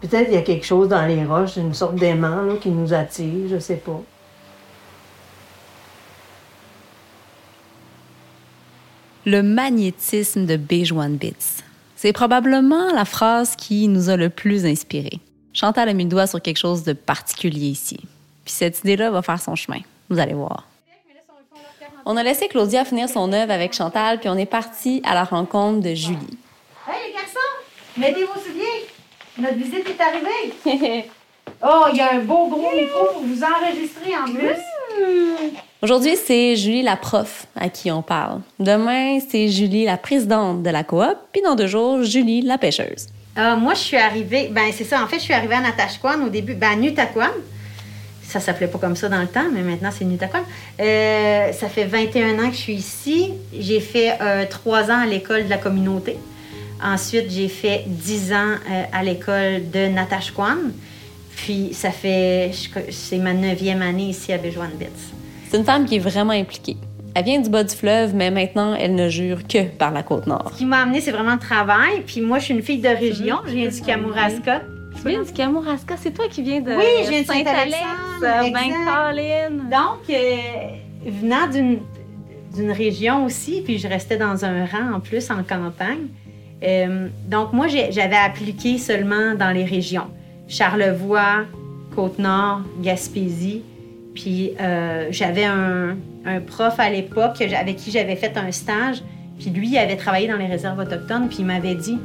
Peut-être 0.00 0.28
il 0.28 0.34
y 0.34 0.38
a 0.38 0.42
quelque 0.42 0.66
chose 0.66 0.88
dans 0.88 1.06
les 1.06 1.24
roches, 1.24 1.56
une 1.56 1.74
sorte 1.74 1.96
d'aimant 1.96 2.42
là, 2.42 2.54
qui 2.60 2.68
nous 2.68 2.92
attire, 2.92 3.48
je 3.48 3.58
sais 3.58 3.76
pas. 3.76 4.02
Le 9.24 9.42
magnétisme 9.42 10.44
de 10.44 10.56
Bejuan 10.56 11.16
Bits. 11.16 11.62
C'est 11.96 12.12
probablement 12.12 12.92
la 12.92 13.06
phrase 13.06 13.56
qui 13.56 13.88
nous 13.88 14.10
a 14.10 14.16
le 14.16 14.28
plus 14.28 14.66
inspiré. 14.66 15.20
Chantal 15.54 15.88
a 15.88 15.94
mis 15.94 16.04
le 16.04 16.10
doigt 16.10 16.26
sur 16.26 16.42
quelque 16.42 16.58
chose 16.58 16.82
de 16.82 16.92
particulier 16.92 17.68
ici. 17.68 17.96
Puis 18.44 18.52
cette 18.52 18.80
idée-là 18.80 19.10
va 19.10 19.22
faire 19.22 19.40
son 19.40 19.54
chemin. 19.54 19.80
Vous 20.10 20.18
allez 20.18 20.34
voir. 20.34 20.68
On 22.06 22.18
a 22.18 22.22
laissé 22.22 22.48
Claudia 22.48 22.84
finir 22.84 23.08
son 23.08 23.32
œuvre 23.32 23.50
avec 23.50 23.72
Chantal, 23.72 24.20
puis 24.20 24.28
on 24.28 24.36
est 24.36 24.44
parti 24.44 25.00
à 25.06 25.14
la 25.14 25.24
rencontre 25.24 25.80
de 25.80 25.94
Julie. 25.94 26.38
Hey 26.86 27.06
les 27.06 27.12
garçons, 27.14 27.38
mettez 27.96 28.24
vos 28.24 28.40
souliers. 28.40 28.86
Notre 29.38 29.54
visite 29.54 29.88
est 29.88 30.00
arrivée. 30.02 31.08
oh, 31.64 31.84
il 31.92 31.96
y 31.96 32.00
a 32.02 32.12
un 32.12 32.18
beau 32.18 32.48
gros 32.48 32.70
micro 32.76 33.06
pour 33.14 33.22
vous 33.22 33.42
enregistrer 33.42 34.14
en 34.18 34.30
plus. 34.30 35.54
Aujourd'hui, 35.80 36.16
c'est 36.16 36.56
Julie 36.56 36.82
la 36.82 36.96
prof 36.96 37.46
à 37.56 37.70
qui 37.70 37.90
on 37.90 38.02
parle. 38.02 38.42
Demain, 38.58 39.18
c'est 39.26 39.48
Julie 39.48 39.86
la 39.86 39.96
présidente 39.96 40.62
de 40.62 40.68
la 40.68 40.84
coop, 40.84 41.16
puis 41.32 41.40
dans 41.40 41.54
deux 41.54 41.68
jours, 41.68 42.02
Julie 42.02 42.42
la 42.42 42.58
pêcheuse. 42.58 43.06
Euh, 43.38 43.56
moi, 43.56 43.72
je 43.72 43.80
suis 43.80 43.96
arrivée, 43.96 44.48
ben 44.52 44.70
c'est 44.72 44.84
ça, 44.84 45.02
en 45.02 45.06
fait, 45.06 45.16
je 45.16 45.22
suis 45.22 45.34
arrivée 45.34 45.54
à 45.54 45.60
Natashquan 45.60 46.22
au 46.26 46.28
début, 46.28 46.54
ben 46.54 46.72
à 46.72 46.76
Nutaquan 46.76 47.30
ça 48.34 48.40
s'appelait 48.40 48.66
pas 48.66 48.78
comme 48.78 48.96
ça 48.96 49.08
dans 49.08 49.20
le 49.20 49.28
temps, 49.28 49.46
mais 49.52 49.62
maintenant 49.62 49.90
c'est 49.92 50.04
Nutaquan. 50.04 50.40
Euh, 50.80 51.52
ça 51.52 51.68
fait 51.68 51.84
21 51.84 52.40
ans 52.40 52.48
que 52.48 52.56
je 52.56 52.60
suis 52.60 52.74
ici. 52.74 53.32
J'ai 53.56 53.78
fait 53.78 54.18
euh, 54.20 54.44
trois 54.50 54.90
ans 54.90 55.02
à 55.02 55.06
l'école 55.06 55.44
de 55.44 55.50
la 55.50 55.58
communauté. 55.58 56.18
Ensuite, 56.82 57.30
j'ai 57.30 57.46
fait 57.46 57.84
10 57.86 58.32
ans 58.32 58.36
euh, 58.36 58.82
à 58.92 59.04
l'école 59.04 59.70
de 59.72 59.86
Natashquan. 59.86 60.56
Puis 61.36 61.70
ça 61.72 61.92
fait, 61.92 62.50
c'est 62.90 63.18
ma 63.18 63.32
neuvième 63.32 63.82
année 63.82 64.08
ici 64.08 64.32
à 64.32 64.38
Bits. 64.38 64.52
C'est 65.48 65.56
une 65.56 65.64
femme 65.64 65.84
qui 65.84 65.96
est 65.96 66.00
vraiment 66.00 66.32
impliquée. 66.32 66.76
Elle 67.14 67.24
vient 67.24 67.40
du 67.40 67.48
bas 67.48 67.62
du 67.62 67.74
fleuve, 67.74 68.16
mais 68.16 68.32
maintenant, 68.32 68.74
elle 68.74 68.96
ne 68.96 69.08
jure 69.08 69.46
que 69.46 69.62
par 69.62 69.92
la 69.92 70.02
côte 70.02 70.26
nord. 70.26 70.50
Ce 70.54 70.58
qui 70.58 70.64
m'a 70.64 70.80
amené, 70.80 71.00
c'est 71.00 71.12
vraiment 71.12 71.34
le 71.34 71.38
travail. 71.38 72.02
Puis 72.04 72.20
moi, 72.20 72.40
je 72.40 72.46
suis 72.46 72.54
une 72.54 72.62
fille 72.62 72.80
de 72.80 72.88
région. 72.88 73.36
Je 73.46 73.52
viens 73.52 73.68
du 73.68 73.80
Kamouraska. 73.80 74.62
Viens 75.04 75.22
du 75.22 75.32
Kamouraska, 75.32 75.96
c'est 75.98 76.12
toi 76.12 76.26
qui 76.30 76.42
viens 76.42 76.60
de 76.60 76.72
Oui, 76.72 77.20
de 77.20 77.24
Saint-Alex, 77.26 77.76
ben 78.20 78.52
Donc, 79.70 80.08
euh, 80.08 80.36
venant 81.06 81.46
d'une 81.48 82.70
région 82.70 83.24
aussi, 83.24 83.62
puis 83.62 83.78
je 83.78 83.86
restais 83.86 84.16
dans 84.16 84.44
un 84.44 84.64
rang 84.64 84.94
en 84.96 85.00
plus 85.00 85.30
en 85.30 85.42
campagne. 85.42 86.06
Euh, 86.62 87.08
donc, 87.26 87.52
moi, 87.52 87.66
j'avais 87.68 88.16
appliqué 88.16 88.78
seulement 88.78 89.34
dans 89.34 89.50
les 89.50 89.64
régions. 89.64 90.06
Charlevoix, 90.48 91.44
Côte-Nord, 91.94 92.62
Gaspésie. 92.80 93.62
Puis 94.14 94.52
euh, 94.60 95.08
j'avais 95.10 95.44
un, 95.44 95.96
un, 96.24 96.40
prof 96.40 96.78
à 96.78 96.88
l'époque 96.88 97.40
avec 97.40 97.76
qui 97.76 97.90
j'avais 97.90 98.16
fait 98.16 98.36
un 98.36 98.52
stage. 98.52 99.02
Puis 99.38 99.50
lui, 99.50 99.68
il 99.68 99.78
avait 99.78 99.96
travaillé 99.96 100.28
dans 100.28 100.36
les 100.36 100.46
réserves 100.46 100.78
autochtones. 100.78 101.28
Puis 101.28 101.38
il 101.40 101.46
m'avait 101.46 101.74
dit 101.74 101.98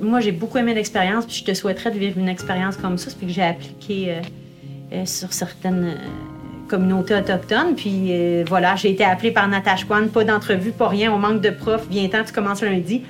moi, 0.00 0.20
j'ai 0.20 0.32
beaucoup 0.32 0.58
aimé 0.58 0.74
l'expérience, 0.74 1.26
puis 1.26 1.36
je 1.36 1.44
te 1.44 1.54
souhaiterais 1.54 1.90
de 1.90 1.98
vivre 1.98 2.18
une 2.18 2.28
expérience 2.28 2.76
comme 2.76 2.98
ça. 2.98 3.10
C'est 3.10 3.26
que 3.26 3.32
j'ai 3.32 3.42
appliqué 3.42 4.06
euh, 4.10 4.20
euh, 4.92 5.06
sur 5.06 5.32
certaines 5.32 5.84
euh, 5.84 6.68
communautés 6.68 7.14
autochtones. 7.14 7.74
Puis 7.76 8.12
voilà, 8.44 8.74
j'ai 8.76 8.90
été 8.90 9.04
appelée 9.04 9.30
par 9.30 9.48
Natasha 9.48 9.86
Kwan, 9.86 10.08
pas 10.08 10.24
d'entrevue, 10.24 10.72
pas 10.72 10.88
rien, 10.88 11.12
au 11.12 11.18
manque 11.18 11.40
de 11.40 11.50
profs. 11.50 11.86
Viens-t'en, 11.90 12.24
tu 12.24 12.32
commences 12.32 12.62
lundi. 12.62 13.02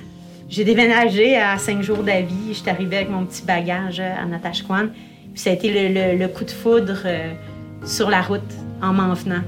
J'ai 0.47 0.63
déménagé 0.63 1.37
à 1.37 1.57
cinq 1.57 1.81
jours 1.81 2.03
d'avis. 2.03 2.53
J'étais 2.53 2.69
arrivée 2.69 2.97
avec 2.97 3.09
mon 3.09 3.25
petit 3.25 3.43
bagage 3.43 3.99
à 3.99 4.25
Natasha 4.25 4.63
Kwan. 4.63 4.89
Puis 5.33 5.41
ça 5.41 5.49
a 5.49 5.53
été 5.53 5.89
le, 5.89 6.27
coup 6.27 6.43
de 6.43 6.51
foudre 6.51 6.99
sur 7.83 8.09
la 8.09 8.21
route, 8.21 8.41
en 8.81 8.93
m'en 8.93 9.13
venant. 9.13 9.41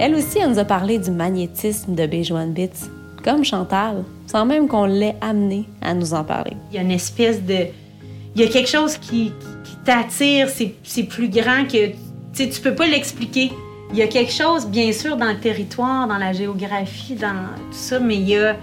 Elle 0.00 0.14
aussi, 0.16 0.38
elle 0.38 0.50
nous 0.50 0.58
a 0.58 0.64
parlé 0.64 0.98
du 0.98 1.10
magnétisme 1.10 1.94
de 1.94 2.06
Bejuan 2.06 2.48
Bits 2.48 2.90
comme 3.24 3.44
Chantal, 3.44 4.04
sans 4.26 4.44
même 4.44 4.68
qu'on 4.68 4.84
l'ait 4.84 5.16
amené 5.20 5.64
à 5.80 5.94
nous 5.94 6.12
en 6.12 6.22
parler. 6.22 6.52
Il 6.70 6.76
y 6.76 6.78
a 6.78 6.82
une 6.82 6.90
espèce 6.90 7.42
de... 7.42 7.66
Il 8.36 8.42
y 8.42 8.44
a 8.44 8.48
quelque 8.48 8.68
chose 8.68 8.98
qui, 8.98 9.32
t'attire, 9.84 10.48
c'est 10.48 11.02
plus 11.04 11.28
grand 11.28 11.64
que... 11.66 11.92
Tu 12.34 12.48
tu 12.50 12.60
peux 12.60 12.74
pas 12.74 12.86
l'expliquer. 12.86 13.52
Il 13.92 13.96
y 13.96 14.02
a 14.02 14.08
quelque 14.08 14.32
chose, 14.32 14.66
bien 14.66 14.92
sûr, 14.92 15.16
dans 15.16 15.30
le 15.30 15.38
territoire, 15.38 16.06
dans 16.08 16.18
la 16.18 16.32
géographie, 16.32 17.14
dans 17.14 17.46
tout 17.70 17.72
ça, 17.72 18.00
mais 18.00 18.16
il 18.16 18.28
y 18.28 18.36
a, 18.36 18.56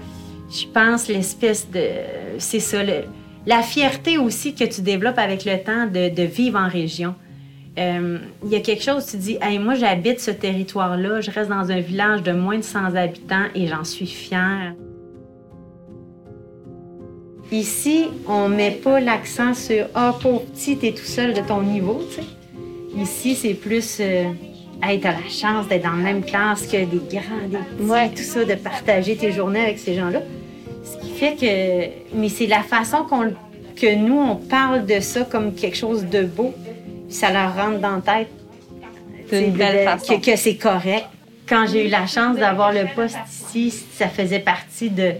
je 0.50 0.66
pense, 0.68 1.08
l'espèce 1.08 1.70
de... 1.70 1.88
C'est 2.38 2.60
ça, 2.60 2.80
la 3.48 3.64
fierté 3.64 4.18
aussi 4.20 4.54
que 4.54 4.66
tu 4.66 4.82
développes 4.82 5.18
avec 5.18 5.46
le 5.46 5.58
temps 5.64 5.88
de 5.88 6.24
vivre 6.24 6.60
en 6.60 6.68
région. 6.68 7.16
Euh, 7.80 8.18
il 8.44 8.50
y 8.50 8.56
a 8.56 8.60
quelque 8.60 8.84
chose, 8.84 9.06
tu 9.06 9.18
dis, 9.18 9.38
hey, 9.42 9.58
moi 9.58 9.76
j'habite 9.76 10.20
ce 10.20 10.32
territoire-là, 10.32 11.22
je 11.22 11.32
reste 11.32 11.50
dans 11.50 11.72
un 11.72 11.80
village 11.80 12.22
de 12.22 12.34
moins 12.34 12.58
de 12.58 12.64
100 12.64 12.96
habitants 12.96 13.46
et 13.56 13.68
j'en 13.68 13.86
suis 13.86 14.08
fière. 14.08 14.74
Ici, 17.52 18.08
on 18.28 18.50
met 18.50 18.72
pas 18.72 19.00
l'accent 19.00 19.54
sur 19.54 19.86
Ah, 19.94 20.14
oh, 20.14 20.20
pauvre 20.22 20.42
petit, 20.46 20.78
t'es 20.78 20.92
tout 20.92 21.06
seul 21.06 21.34
de 21.34 21.42
ton 21.42 21.62
niveau. 21.62 22.02
sais. 22.10 22.24
Ici, 22.98 23.36
c'est 23.36 23.54
plus 23.54 23.98
euh, 24.00 24.26
Hey, 24.84 25.00
t'as 25.00 25.12
la 25.12 25.30
chance 25.30 25.68
d'être 25.68 25.84
dans 25.84 25.92
la 25.92 26.04
même 26.04 26.24
classe 26.24 26.66
que 26.66 26.78
des 26.78 27.02
grands, 27.10 27.48
des 27.50 27.58
petits, 28.10 28.16
tout 28.16 28.30
ça, 28.30 28.46
de 28.46 28.56
partager 28.56 29.16
tes 29.16 29.32
journées 29.32 29.62
avec 29.62 29.80
ces 29.80 29.94
gens-là. 29.94 30.22
Ce 30.84 30.98
qui 30.98 31.12
fait 31.12 31.36
que. 31.36 32.16
Mais 32.18 32.30
c'est 32.30 32.48
la 32.48 32.64
façon 32.64 33.04
qu'on, 33.08 33.32
que 33.76 33.96
nous, 33.96 34.18
on 34.20 34.36
parle 34.38 34.86
de 34.86 35.00
ça 35.00 35.22
comme 35.24 35.54
quelque 35.54 35.78
chose 35.78 36.06
de 36.06 36.24
beau 36.24 36.54
ça 37.12 37.32
leur 37.32 37.56
rentre 37.56 37.80
dans 37.80 37.96
la 37.98 38.02
tête 38.02 38.30
C'est 39.30 39.46
une 39.46 39.54
de- 39.54 39.58
belle 39.58 39.80
de- 39.86 39.90
façon. 39.92 40.20
que, 40.20 40.32
que 40.32 40.36
c'est 40.38 40.56
correct. 40.56 41.06
Quand 41.48 41.66
j'ai 41.68 41.88
eu 41.88 41.90
la 41.90 42.08
chance 42.08 42.38
d'avoir 42.38 42.72
le 42.72 42.86
poste 42.96 43.18
ici, 43.30 43.74
ça 43.94 44.08
faisait 44.08 44.40
partie 44.40 44.90
de, 44.90 45.14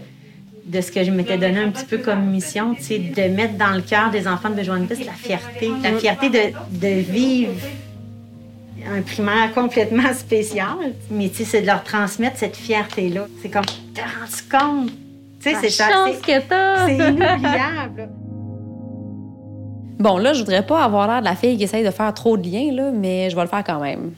de 0.64 0.80
ce 0.80 0.90
que 0.90 1.04
je 1.04 1.10
m'étais 1.10 1.36
donné 1.36 1.58
un 1.60 1.70
petit 1.70 1.84
peu 1.84 1.98
comme 1.98 2.24
mission, 2.30 2.72
de 2.72 3.28
mettre 3.28 3.54
dans 3.58 3.72
le 3.72 3.82
cœur 3.82 4.10
des 4.10 4.26
enfants 4.26 4.48
de 4.50 4.54
Bejoine-Piste 4.54 5.04
la 5.04 5.12
fierté, 5.12 5.70
la 5.82 5.92
fierté 5.98 6.30
de, 6.30 6.52
de 6.70 7.00
vivre 7.00 7.52
un 8.90 9.02
primaire 9.02 9.52
complètement 9.54 10.12
spécial, 10.14 10.76
mais 11.10 11.28
tu 11.28 11.36
sais, 11.36 11.44
c'est 11.44 11.60
de 11.62 11.66
leur 11.66 11.84
transmettre 11.84 12.38
cette 12.38 12.56
fierté-là. 12.56 13.26
C'est 13.42 13.48
comme, 13.50 13.64
t'as 13.94 14.02
rendu 14.02 14.42
compte? 14.50 14.90
Tu 15.42 15.50
sais, 15.50 15.56
c'est 15.68 15.84
chance 15.84 16.16
que 16.26 16.40
t'as! 16.48 16.86
c'est 16.86 16.94
inoubliable. 17.08 18.08
Bon, 20.02 20.18
là, 20.18 20.32
je 20.32 20.40
voudrais 20.40 20.66
pas 20.66 20.82
avoir 20.82 21.06
l'air 21.06 21.20
de 21.20 21.26
la 21.26 21.36
fille 21.36 21.56
qui 21.56 21.62
essaye 21.62 21.84
de 21.84 21.90
faire 21.92 22.12
trop 22.12 22.36
de 22.36 22.44
liens, 22.44 22.72
là, 22.72 22.90
mais 22.90 23.30
je 23.30 23.36
vais 23.36 23.42
le 23.42 23.48
faire 23.48 23.62
quand 23.62 23.78
même. 23.78 24.10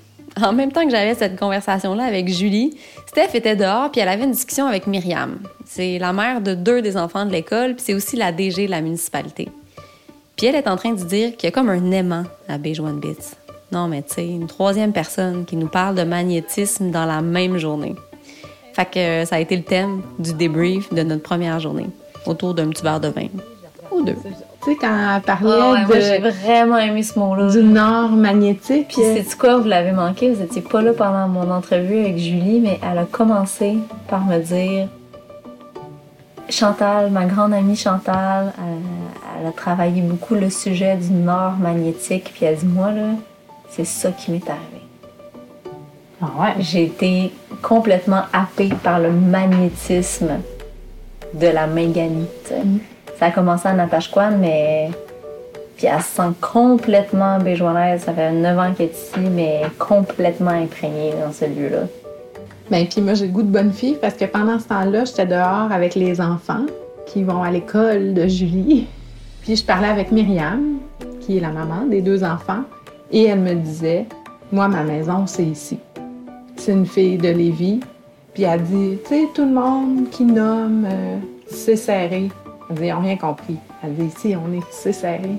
En 0.42 0.54
même 0.54 0.72
temps 0.72 0.82
que 0.82 0.90
j'avais 0.90 1.14
cette 1.14 1.38
conversation-là 1.38 2.04
avec 2.04 2.26
Julie, 2.26 2.78
Steph 3.04 3.34
était 3.34 3.54
dehors 3.54 3.90
puis 3.90 4.00
elle 4.00 4.08
avait 4.08 4.24
une 4.24 4.30
discussion 4.30 4.66
avec 4.66 4.86
Myriam. 4.86 5.40
C'est 5.66 5.98
la 5.98 6.14
mère 6.14 6.40
de 6.40 6.54
deux 6.54 6.80
des 6.80 6.96
enfants 6.96 7.26
de 7.26 7.32
l'école 7.32 7.74
puis 7.74 7.84
c'est 7.84 7.92
aussi 7.92 8.16
la 8.16 8.32
DG 8.32 8.64
de 8.64 8.70
la 8.70 8.80
municipalité. 8.80 9.50
Puis 10.38 10.46
elle 10.46 10.54
est 10.54 10.68
en 10.68 10.76
train 10.76 10.94
de 10.94 11.04
dire 11.04 11.36
qu'il 11.36 11.48
y 11.48 11.48
a 11.48 11.50
comme 11.52 11.68
un 11.68 11.90
aimant 11.90 12.24
à 12.48 12.56
Beige 12.56 12.80
One 12.80 12.98
Bits. 12.98 13.34
Non, 13.70 13.86
mais 13.86 14.00
tu 14.00 14.14
sais, 14.14 14.26
une 14.26 14.46
troisième 14.46 14.94
personne 14.94 15.44
qui 15.44 15.56
nous 15.56 15.68
parle 15.68 15.96
de 15.96 16.04
magnétisme 16.04 16.92
dans 16.92 17.04
la 17.04 17.20
même 17.20 17.58
journée. 17.58 17.94
Fait 18.72 18.86
que 18.86 18.98
euh, 18.98 19.24
ça 19.26 19.36
a 19.36 19.40
été 19.40 19.54
le 19.54 19.64
thème 19.64 20.00
du 20.18 20.32
débrief 20.32 20.94
de 20.94 21.02
notre 21.02 21.22
première 21.22 21.60
journée, 21.60 21.88
autour 22.24 22.54
d'un 22.54 22.70
petit 22.70 22.82
de 22.82 23.08
vin. 23.08 23.28
Ou 23.92 24.02
deux. 24.02 24.16
Tu 24.64 24.70
sais, 24.70 24.76
quand 24.76 25.16
elle 25.16 25.22
parlait 25.22 25.48
ouais, 25.50 25.84
moi, 25.84 26.00
j'ai 26.00 26.18
de, 26.20 26.30
vraiment 26.30 26.78
aimé 26.78 27.02
ce 27.02 27.18
mot-là. 27.18 27.50
du 27.50 27.62
nord 27.62 28.10
magnétique, 28.12 28.88
Puis 28.88 29.02
c'est 29.14 29.36
quoi, 29.36 29.58
vous 29.58 29.68
l'avez 29.68 29.92
manqué, 29.92 30.30
vous 30.30 30.42
étiez 30.42 30.62
pas 30.62 30.80
là 30.80 30.94
pendant 30.94 31.28
mon 31.28 31.50
entrevue 31.50 31.98
avec 31.98 32.16
Julie, 32.16 32.60
mais 32.60 32.80
elle 32.82 32.98
a 32.98 33.04
commencé 33.04 33.76
par 34.08 34.24
me 34.24 34.38
dire 34.38 34.88
Chantal, 36.48 37.10
ma 37.10 37.26
grande 37.26 37.52
amie 37.52 37.76
Chantal, 37.76 38.54
elle, 38.58 39.40
elle 39.40 39.46
a 39.48 39.52
travaillé 39.52 40.00
beaucoup 40.00 40.34
le 40.34 40.48
sujet 40.48 40.96
du 40.96 41.12
nord 41.12 41.52
magnétique, 41.60 42.32
puis 42.34 42.46
elle 42.46 42.56
dit 42.56 42.66
moi 42.66 42.90
là, 42.90 43.10
c'est 43.68 43.84
ça 43.84 44.12
qui 44.12 44.30
m'est 44.30 44.48
arrivé. 44.48 44.84
Ah 46.22 46.30
ouais? 46.40 46.54
J'ai 46.60 46.84
été 46.84 47.32
complètement 47.60 48.22
happée 48.32 48.70
par 48.82 48.98
le 48.98 49.10
magnétisme 49.10 50.38
de 51.34 51.48
la 51.48 51.66
sais. 51.66 52.62
Ça 53.18 53.26
a 53.26 53.30
commencé 53.30 53.68
à 53.68 53.72
Natashquan, 53.72 54.38
mais. 54.38 54.90
Puis 55.76 55.86
elle 55.86 56.00
se 56.00 56.16
sent 56.16 56.32
complètement 56.40 57.38
béjoanaise. 57.38 58.02
Ça 58.02 58.12
fait 58.12 58.30
9 58.30 58.58
ans 58.58 58.72
qu'elle 58.76 58.86
est 58.86 58.92
ici, 58.92 59.28
mais 59.30 59.62
complètement 59.78 60.50
imprégnée 60.50 61.12
dans 61.20 61.32
ce 61.32 61.46
lieu-là. 61.46 61.86
Ben, 62.70 62.86
puis 62.86 63.02
moi, 63.02 63.14
j'ai 63.14 63.26
le 63.26 63.32
goût 63.32 63.42
de 63.42 63.50
bonne 63.50 63.72
fille 63.72 63.96
parce 64.00 64.14
que 64.14 64.24
pendant 64.24 64.58
ce 64.58 64.68
temps-là, 64.68 65.04
j'étais 65.04 65.26
dehors 65.26 65.70
avec 65.70 65.94
les 65.94 66.20
enfants 66.20 66.64
qui 67.06 67.22
vont 67.22 67.42
à 67.42 67.50
l'école 67.50 68.14
de 68.14 68.26
Julie. 68.26 68.86
Puis 69.42 69.56
je 69.56 69.64
parlais 69.64 69.88
avec 69.88 70.10
Myriam, 70.10 70.78
qui 71.20 71.36
est 71.36 71.40
la 71.40 71.50
maman 71.50 71.84
des 71.84 72.00
deux 72.00 72.24
enfants, 72.24 72.62
et 73.12 73.24
elle 73.24 73.40
me 73.40 73.54
disait 73.54 74.06
Moi, 74.50 74.68
ma 74.68 74.82
maison, 74.82 75.26
c'est 75.26 75.44
ici. 75.44 75.78
C'est 76.56 76.72
une 76.72 76.86
fille 76.86 77.18
de 77.18 77.28
Lévis. 77.28 77.80
Puis 78.32 78.44
elle 78.44 78.62
dit 78.62 78.98
Tu 79.04 79.08
sais, 79.08 79.28
tout 79.34 79.44
le 79.44 79.52
monde 79.52 80.08
qui 80.10 80.24
nomme, 80.24 80.86
euh, 80.90 81.18
c'est 81.46 81.76
serré. 81.76 82.30
Ils 82.70 82.88
n'ont 82.88 83.00
rien 83.00 83.16
compris. 83.16 83.56
Elle 83.82 83.94
dit 83.94 84.06
Ici, 84.06 84.36
on 84.36 84.52
est 84.52 84.62
c'est 84.70 84.92
serré. 84.92 85.38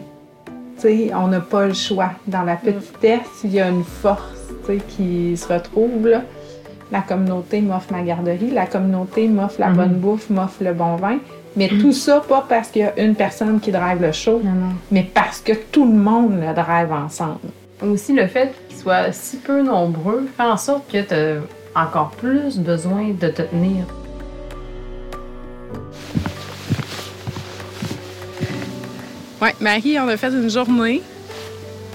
Tu 0.77 0.81
sais, 0.81 1.11
on 1.13 1.27
n'a 1.27 1.39
pas 1.39 1.67
le 1.67 1.73
choix. 1.73 2.11
Dans 2.27 2.43
la 2.43 2.55
petitesse, 2.55 3.41
il 3.43 3.53
y 3.53 3.61
a 3.61 3.69
une 3.69 3.83
force 3.83 4.51
tu 4.65 4.77
sais, 4.77 4.81
qui 4.87 5.37
se 5.37 5.51
retrouve. 5.51 6.07
Là. 6.07 6.21
La 6.91 7.01
communauté 7.01 7.61
m'offre 7.61 7.91
ma 7.91 8.01
garderie, 8.01 8.51
la 8.51 8.67
communauté 8.67 9.27
m'offre 9.27 9.59
la 9.59 9.69
bonne 9.69 9.95
bouffe, 9.95 10.29
m'offre 10.29 10.63
le 10.63 10.73
bon 10.73 10.97
vin. 10.97 11.17
Mais 11.55 11.69
tout 11.69 11.93
ça, 11.93 12.19
pas 12.19 12.45
parce 12.47 12.69
qu'il 12.69 12.81
y 12.81 12.85
a 12.85 12.99
une 12.99 13.15
personne 13.15 13.59
qui 13.59 13.71
drive 13.71 14.01
le 14.01 14.11
show, 14.11 14.41
mais 14.91 15.09
parce 15.13 15.39
que 15.39 15.53
tout 15.53 15.85
le 15.85 15.97
monde 15.97 16.39
le 16.41 16.53
drive 16.53 16.91
ensemble. 16.91 17.39
Aussi, 17.81 18.13
le 18.13 18.27
fait 18.27 18.53
qu'ils 18.67 18.77
soient 18.77 19.11
si 19.11 19.37
peu 19.37 19.61
nombreux 19.61 20.27
fait 20.35 20.43
en 20.43 20.57
sorte 20.57 20.91
que 20.91 21.01
tu 21.01 21.13
as 21.13 21.81
encore 21.81 22.11
plus 22.11 22.59
besoin 22.59 23.09
de 23.19 23.27
te 23.29 23.41
tenir. 23.41 23.85
Oui, 29.41 29.49
Marie, 29.59 29.99
on 29.99 30.07
a 30.07 30.17
fait 30.17 30.29
une 30.29 30.49
journée 30.49 31.01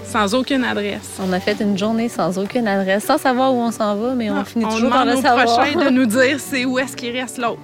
sans 0.05 0.35
aucune 0.35 0.65
adresse. 0.65 1.19
On 1.21 1.33
a 1.33 1.41
fait 1.41 1.61
une 1.61 1.79
journée 1.79 2.09
sans 2.09 2.37
aucune 2.39 2.67
adresse, 2.67 3.05
sans 3.05 3.19
savoir 3.19 3.55
où 3.55 3.59
on 3.59 3.71
s'en 3.71 3.95
va, 3.95 4.15
mais 4.15 4.31
on 4.31 4.45
finit 4.45 4.65
on 4.65 4.71
toujours 4.71 4.91
par 4.91 5.05
le 5.05 5.17
au 5.17 5.21
savoir. 5.21 5.45
prochain 5.45 5.85
de 5.85 5.91
nous 5.91 6.07
dire 6.07 6.37
c'est 6.39 6.65
où 6.65 6.79
est-ce 6.79 6.97
qu'il 6.97 7.17
reste 7.17 7.39
l'autre. 7.39 7.61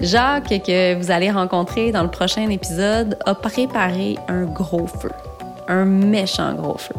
Jacques, 0.00 0.48
que 0.48 0.94
vous 0.94 1.10
allez 1.10 1.30
rencontrer 1.30 1.92
dans 1.92 2.02
le 2.02 2.10
prochain 2.10 2.48
épisode, 2.48 3.18
a 3.26 3.34
préparé 3.34 4.16
un 4.28 4.44
gros 4.44 4.86
feu. 4.86 5.10
Un 5.68 5.84
méchant 5.84 6.54
gros 6.54 6.78
feu. 6.78 6.94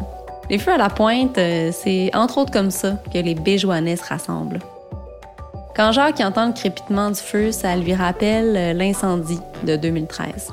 Les 0.48 0.58
feux 0.58 0.72
à 0.72 0.78
la 0.78 0.88
pointe, 0.88 1.36
euh, 1.38 1.70
c'est 1.72 2.10
entre 2.14 2.38
autres 2.38 2.52
comme 2.52 2.70
ça 2.70 2.94
que 3.12 3.18
les 3.18 3.34
Béjoanais 3.34 3.96
se 3.96 4.04
rassemblent. 4.04 4.60
Quand 5.74 5.90
Jacques 5.90 6.20
entend 6.20 6.48
le 6.48 6.52
crépitement 6.52 7.08
du 7.08 7.18
feu, 7.18 7.50
ça 7.50 7.74
lui 7.76 7.94
rappelle 7.94 8.54
euh, 8.56 8.72
l'incendie 8.74 9.40
de 9.64 9.76
2013. 9.76 10.50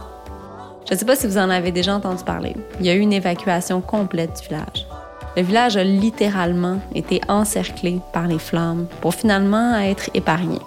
Je 0.87 0.93
ne 0.93 0.97
sais 0.97 1.05
pas 1.05 1.17
si 1.17 1.27
vous 1.27 1.37
en 1.37 1.49
avez 1.49 1.73
déjà 1.73 1.93
entendu 1.93 2.23
parler. 2.23 2.55
Il 2.79 2.85
y 2.85 2.89
a 2.89 2.93
eu 2.93 2.99
une 2.99 3.11
évacuation 3.11 3.81
complète 3.81 4.39
du 4.41 4.47
village. 4.47 4.87
Le 5.35 5.43
village 5.43 5.75
a 5.75 5.83
littéralement 5.83 6.79
été 6.95 7.19
encerclé 7.27 7.99
par 8.13 8.27
les 8.27 8.39
flammes 8.39 8.87
pour 9.01 9.13
finalement 9.13 9.77
être 9.79 10.09
épargné. 10.13 10.59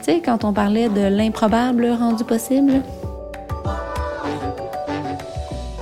Tu 0.00 0.04
sais, 0.04 0.22
quand 0.22 0.44
on 0.44 0.52
parlait 0.52 0.90
de 0.90 1.06
l'improbable 1.08 1.86
rendu 1.98 2.24
possible? 2.24 2.82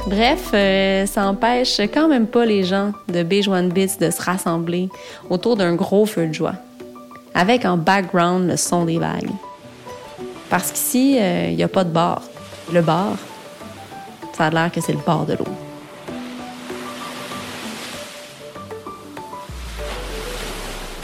Bref, 0.06 0.50
euh, 0.54 1.06
ça 1.06 1.26
empêche 1.26 1.80
quand 1.92 2.06
même 2.06 2.28
pas 2.28 2.44
les 2.44 2.62
gens 2.62 2.92
de 3.08 3.24
Beige 3.24 3.48
One 3.48 3.70
Bits 3.70 3.96
de 3.98 4.10
se 4.10 4.22
rassembler 4.22 4.88
autour 5.28 5.56
d'un 5.56 5.74
gros 5.74 6.06
feu 6.06 6.28
de 6.28 6.32
joie, 6.32 6.54
avec 7.34 7.64
en 7.64 7.76
background 7.76 8.48
le 8.48 8.56
son 8.56 8.84
des 8.84 8.98
vagues. 8.98 9.30
Parce 10.50 10.70
qu'ici, 10.70 11.18
euh, 11.18 11.48
il 11.50 11.56
n'y 11.56 11.62
a 11.62 11.68
pas 11.68 11.84
de 11.84 11.90
bar. 11.90 12.22
Le 12.72 12.82
bar, 12.82 13.16
ça 14.36 14.46
a 14.46 14.50
l'air 14.50 14.70
que 14.70 14.80
c'est 14.80 14.92
le 14.92 14.98
bord 14.98 15.24
de 15.24 15.34
l'eau. 15.34 15.46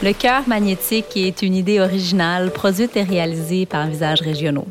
Le 0.01 0.13
cœur 0.13 0.47
magnétique 0.47 1.17
est 1.17 1.41
une 1.41 1.55
idée 1.55 1.81
originale 1.81 2.51
produite 2.51 2.95
et 2.95 3.03
réalisée 3.03 3.65
par 3.65 3.87
Visages 3.87 4.21
Régionaux. 4.21 4.67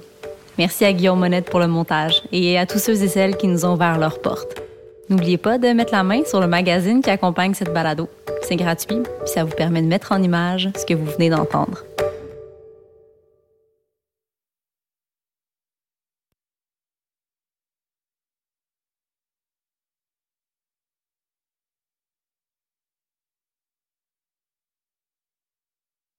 Merci 0.56 0.86
à 0.86 0.92
Guillaume 0.92 1.18
Monette 1.18 1.50
pour 1.50 1.60
le 1.60 1.68
montage 1.68 2.22
et 2.32 2.58
à 2.58 2.64
tous 2.64 2.78
ceux 2.78 3.02
et 3.02 3.08
celles 3.08 3.36
qui 3.36 3.46
nous 3.46 3.64
ont 3.64 3.74
ouvert 3.74 3.98
leurs 3.98 4.20
portes. 4.20 4.67
N'oubliez 5.10 5.38
pas 5.38 5.56
de 5.56 5.68
mettre 5.68 5.94
la 5.94 6.02
main 6.02 6.22
sur 6.26 6.38
le 6.38 6.46
magazine 6.46 7.00
qui 7.00 7.08
accompagne 7.08 7.54
cette 7.54 7.72
balado. 7.72 8.10
C'est 8.42 8.56
gratuit, 8.56 8.98
puis 9.02 9.32
ça 9.32 9.42
vous 9.42 9.54
permet 9.54 9.80
de 9.80 9.86
mettre 9.86 10.12
en 10.12 10.22
image 10.22 10.68
ce 10.76 10.84
que 10.84 10.92
vous 10.92 11.06
venez 11.06 11.30
d'entendre. 11.30 11.84